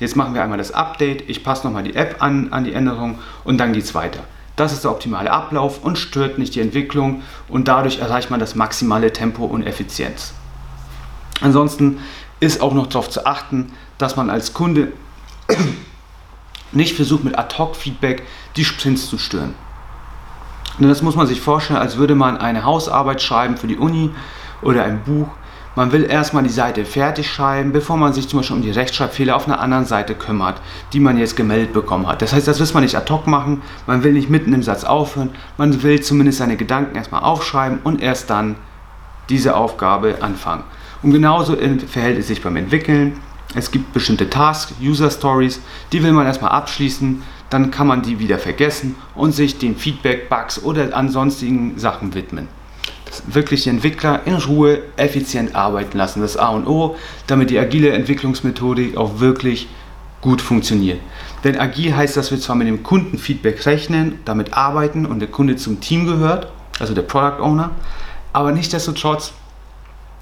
Jetzt 0.00 0.16
machen 0.16 0.34
wir 0.34 0.42
einmal 0.42 0.58
das 0.58 0.72
Update, 0.72 1.28
ich 1.28 1.44
passe 1.44 1.66
nochmal 1.66 1.84
die 1.84 1.94
App 1.94 2.16
an, 2.20 2.52
an 2.52 2.64
die 2.64 2.72
Änderung 2.72 3.18
und 3.44 3.58
dann 3.58 3.72
geht 3.72 3.84
es 3.84 3.94
weiter. 3.94 4.20
Das 4.56 4.72
ist 4.72 4.84
der 4.84 4.90
optimale 4.90 5.30
Ablauf 5.30 5.82
und 5.82 5.98
stört 5.98 6.38
nicht 6.38 6.54
die 6.54 6.60
Entwicklung 6.60 7.22
und 7.48 7.68
dadurch 7.68 8.00
erreicht 8.00 8.30
man 8.30 8.40
das 8.40 8.54
maximale 8.54 9.12
Tempo 9.12 9.44
und 9.44 9.66
Effizienz. 9.66 10.34
Ansonsten 11.40 11.98
ist 12.40 12.60
auch 12.60 12.74
noch 12.74 12.86
darauf 12.86 13.08
zu 13.08 13.24
achten, 13.24 13.72
dass 13.98 14.16
man 14.16 14.28
als 14.28 14.52
Kunde 14.52 14.92
nicht 16.72 16.96
versucht 16.96 17.24
mit 17.24 17.38
Ad-Hoc-Feedback 17.38 18.22
die 18.56 18.64
Sprints 18.64 19.08
zu 19.08 19.16
stören. 19.16 19.54
Das 20.78 21.02
muss 21.02 21.16
man 21.16 21.26
sich 21.26 21.40
vorstellen, 21.40 21.78
als 21.78 21.96
würde 21.96 22.14
man 22.14 22.36
eine 22.36 22.64
Hausarbeit 22.64 23.20
schreiben 23.20 23.56
für 23.56 23.66
die 23.66 23.76
Uni 23.76 24.10
oder 24.62 24.84
ein 24.84 25.02
Buch. 25.04 25.28
Man 25.74 25.90
will 25.90 26.04
erstmal 26.04 26.42
die 26.42 26.50
Seite 26.50 26.84
fertig 26.84 27.30
schreiben, 27.30 27.72
bevor 27.72 27.96
man 27.96 28.12
sich 28.12 28.28
zum 28.28 28.40
Beispiel 28.40 28.56
um 28.56 28.62
die 28.62 28.70
Rechtschreibfehler 28.70 29.34
auf 29.34 29.46
einer 29.46 29.58
anderen 29.58 29.86
Seite 29.86 30.14
kümmert, 30.14 30.60
die 30.92 31.00
man 31.00 31.16
jetzt 31.16 31.34
gemeldet 31.34 31.72
bekommen 31.72 32.06
hat. 32.06 32.20
Das 32.20 32.34
heißt, 32.34 32.46
das 32.46 32.60
will 32.60 32.68
man 32.74 32.82
nicht 32.82 32.96
ad 32.96 33.10
hoc 33.10 33.26
machen, 33.26 33.62
man 33.86 34.04
will 34.04 34.12
nicht 34.12 34.28
mitten 34.28 34.52
im 34.52 34.62
Satz 34.62 34.84
aufhören, 34.84 35.30
man 35.56 35.82
will 35.82 36.02
zumindest 36.02 36.38
seine 36.38 36.56
Gedanken 36.56 36.96
erstmal 36.96 37.22
aufschreiben 37.22 37.78
und 37.84 38.02
erst 38.02 38.28
dann 38.28 38.56
diese 39.30 39.56
Aufgabe 39.56 40.16
anfangen. 40.20 40.64
Und 41.02 41.12
genauso 41.12 41.56
verhält 41.56 42.18
es 42.18 42.26
sich 42.26 42.42
beim 42.42 42.56
Entwickeln. 42.56 43.18
Es 43.54 43.70
gibt 43.70 43.94
bestimmte 43.94 44.28
Tasks, 44.28 44.74
User 44.80 45.10
Stories, 45.10 45.60
die 45.90 46.02
will 46.02 46.12
man 46.12 46.26
erstmal 46.26 46.52
abschließen, 46.52 47.22
dann 47.52 47.70
kann 47.70 47.86
man 47.86 48.00
die 48.00 48.18
wieder 48.18 48.38
vergessen 48.38 48.94
und 49.14 49.32
sich 49.32 49.58
den 49.58 49.76
Feedback, 49.76 50.30
Bugs 50.30 50.62
oder 50.62 50.96
ansonstigen 50.96 51.78
Sachen 51.78 52.14
widmen. 52.14 52.48
Das 53.04 53.22
wirklich 53.26 53.64
die 53.64 53.68
Entwickler 53.68 54.22
in 54.24 54.36
Ruhe 54.36 54.80
effizient 54.96 55.54
arbeiten 55.54 55.98
lassen, 55.98 56.22
das 56.22 56.38
A 56.38 56.48
und 56.48 56.66
O, 56.66 56.96
damit 57.26 57.50
die 57.50 57.58
agile 57.58 57.90
Entwicklungsmethodik 57.90 58.96
auch 58.96 59.20
wirklich 59.20 59.68
gut 60.22 60.40
funktioniert. 60.40 60.98
Denn 61.44 61.58
agil 61.58 61.94
heißt, 61.94 62.16
dass 62.16 62.30
wir 62.30 62.40
zwar 62.40 62.56
mit 62.56 62.68
dem 62.68 62.82
Kundenfeedback 62.82 63.66
rechnen, 63.66 64.20
damit 64.24 64.54
arbeiten 64.54 65.04
und 65.04 65.20
der 65.20 65.28
Kunde 65.28 65.56
zum 65.56 65.80
Team 65.80 66.06
gehört, 66.06 66.50
also 66.78 66.94
der 66.94 67.02
Product 67.02 67.42
Owner, 67.42 67.70
aber 68.32 68.52
nichtsdestotrotz 68.52 69.34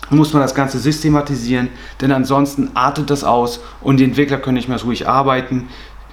muss 0.08 0.32
man 0.32 0.42
das 0.42 0.54
Ganze 0.54 0.78
systematisieren, 0.78 1.68
denn 2.00 2.10
ansonsten 2.10 2.70
artet 2.74 3.10
das 3.10 3.22
aus 3.22 3.60
und 3.80 3.98
die 3.98 4.04
Entwickler 4.04 4.38
können 4.38 4.56
nicht 4.56 4.68
mehr 4.68 4.80
ruhig 4.82 5.08
arbeiten, 5.08 5.68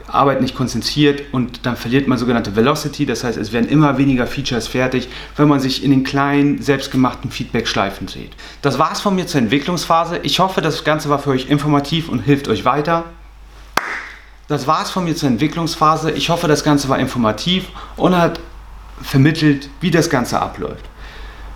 arbeiten 0.07 0.43
nicht 0.43 0.55
konzentriert 0.55 1.21
und 1.31 1.65
dann 1.65 1.75
verliert 1.75 2.07
man 2.07 2.17
sogenannte 2.17 2.55
Velocity, 2.55 3.05
das 3.05 3.23
heißt 3.23 3.37
es 3.37 3.51
werden 3.51 3.69
immer 3.69 3.97
weniger 3.97 4.27
Features 4.27 4.67
fertig, 4.67 5.09
wenn 5.35 5.47
man 5.47 5.59
sich 5.59 5.83
in 5.83 5.91
den 5.91 6.03
kleinen, 6.03 6.61
selbstgemachten 6.61 7.31
Feedback-Schleifen 7.31 8.07
dreht. 8.07 8.31
Das 8.61 8.79
war's 8.79 9.01
von 9.01 9.15
mir 9.15 9.27
zur 9.27 9.41
Entwicklungsphase. 9.41 10.19
Ich 10.23 10.39
hoffe, 10.39 10.61
das 10.61 10.83
Ganze 10.83 11.09
war 11.09 11.19
für 11.19 11.31
euch 11.31 11.49
informativ 11.49 12.09
und 12.09 12.19
hilft 12.19 12.47
euch 12.47 12.65
weiter. 12.65 13.05
Das 14.47 14.65
war's 14.65 14.89
von 14.89 15.03
mir 15.03 15.15
zur 15.15 15.29
Entwicklungsphase. 15.29 16.11
Ich 16.11 16.29
hoffe, 16.29 16.47
das 16.47 16.63
Ganze 16.63 16.87
war 16.87 16.99
informativ 16.99 17.65
und 17.97 18.15
hat 18.15 18.39
vermittelt, 19.01 19.69
wie 19.81 19.91
das 19.91 20.09
Ganze 20.09 20.39
abläuft. 20.39 20.85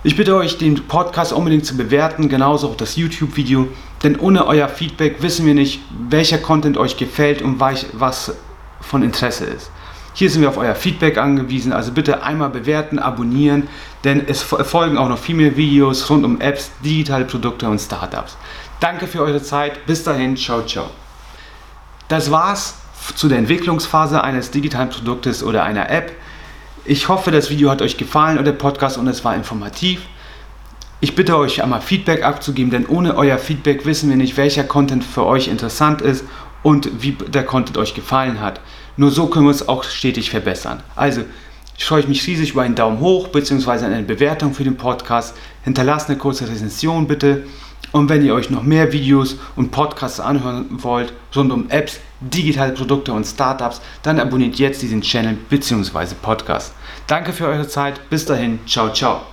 Ich 0.04 0.16
bitte 0.16 0.34
euch, 0.34 0.58
den 0.58 0.88
Podcast 0.88 1.32
unbedingt 1.32 1.64
zu 1.64 1.76
bewerten, 1.76 2.28
genauso 2.28 2.68
auch 2.68 2.76
das 2.76 2.96
YouTube-Video, 2.96 3.68
denn 4.02 4.18
ohne 4.18 4.48
euer 4.48 4.68
Feedback 4.68 5.22
wissen 5.22 5.46
wir 5.46 5.54
nicht, 5.54 5.80
welcher 6.08 6.38
Content 6.38 6.76
euch 6.76 6.96
gefällt 6.96 7.40
und 7.40 7.60
was 7.60 8.34
von 8.80 9.04
Interesse 9.04 9.44
ist. 9.44 9.70
Hier 10.14 10.28
sind 10.28 10.42
wir 10.42 10.48
auf 10.48 10.56
euer 10.56 10.74
Feedback 10.74 11.18
angewiesen, 11.18 11.72
also 11.72 11.92
bitte 11.92 12.24
einmal 12.24 12.50
bewerten, 12.50 12.98
abonnieren, 12.98 13.68
denn 14.02 14.26
es 14.26 14.42
folgen 14.42 14.98
auch 14.98 15.08
noch 15.08 15.18
viel 15.18 15.36
mehr 15.36 15.56
Videos 15.56 16.10
rund 16.10 16.24
um 16.24 16.40
Apps, 16.40 16.72
digitale 16.84 17.24
Produkte 17.24 17.68
und 17.68 17.78
Startups. 17.78 18.36
Danke 18.80 19.06
für 19.06 19.22
eure 19.22 19.40
Zeit, 19.40 19.86
bis 19.86 20.02
dahin, 20.02 20.36
ciao, 20.36 20.62
ciao. 20.66 20.90
Das 22.08 22.28
war's 22.32 22.74
zu 23.14 23.28
der 23.28 23.38
Entwicklungsphase 23.38 24.24
eines 24.24 24.50
digitalen 24.50 24.90
Produktes 24.90 25.44
oder 25.44 25.62
einer 25.62 25.88
App. 25.90 26.10
Ich 26.84 27.08
hoffe, 27.08 27.30
das 27.30 27.48
Video 27.48 27.70
hat 27.70 27.80
euch 27.80 27.96
gefallen 27.96 28.38
oder 28.38 28.46
der 28.46 28.58
Podcast 28.58 28.98
und 28.98 29.06
es 29.06 29.24
war 29.24 29.36
informativ. 29.36 30.00
Ich 31.00 31.14
bitte 31.14 31.36
euch 31.36 31.62
einmal 31.62 31.80
Feedback 31.80 32.24
abzugeben, 32.24 32.72
denn 32.72 32.86
ohne 32.86 33.16
euer 33.16 33.38
Feedback 33.38 33.86
wissen 33.86 34.08
wir 34.08 34.16
nicht, 34.16 34.36
welcher 34.36 34.64
Content 34.64 35.04
für 35.04 35.24
euch 35.24 35.46
interessant 35.46 36.02
ist 36.02 36.24
und 36.64 37.02
wie 37.02 37.12
der 37.12 37.44
Content 37.44 37.78
euch 37.78 37.94
gefallen 37.94 38.40
hat. 38.40 38.60
Nur 38.96 39.12
so 39.12 39.28
können 39.28 39.46
wir 39.46 39.52
es 39.52 39.68
auch 39.68 39.84
stetig 39.84 40.30
verbessern. 40.30 40.82
Also, 40.96 41.22
ich 41.78 41.84
freue 41.84 42.04
mich 42.06 42.26
riesig 42.26 42.50
über 42.50 42.62
einen 42.62 42.74
Daumen 42.74 42.98
hoch 42.98 43.28
bzw. 43.28 43.84
eine 43.84 44.02
Bewertung 44.02 44.52
für 44.52 44.64
den 44.64 44.76
Podcast. 44.76 45.36
Hinterlasst 45.62 46.08
eine 46.08 46.18
kurze 46.18 46.48
Rezension 46.48 47.06
bitte. 47.06 47.44
Und 47.92 48.08
wenn 48.08 48.24
ihr 48.24 48.34
euch 48.34 48.50
noch 48.50 48.62
mehr 48.64 48.92
Videos 48.92 49.36
und 49.54 49.70
Podcasts 49.70 50.18
anhören 50.18 50.66
wollt 50.70 51.12
rund 51.34 51.52
um 51.52 51.70
Apps, 51.70 52.00
digitale 52.22 52.72
Produkte 52.72 53.12
und 53.12 53.24
Startups, 53.24 53.80
dann 54.02 54.20
abonniert 54.20 54.56
jetzt 54.56 54.82
diesen 54.82 55.02
Channel 55.02 55.36
bzw. 55.48 56.14
Podcast. 56.20 56.74
Danke 57.06 57.32
für 57.32 57.46
eure 57.46 57.68
Zeit. 57.68 58.08
Bis 58.10 58.24
dahin. 58.24 58.60
Ciao, 58.66 58.92
ciao. 58.92 59.31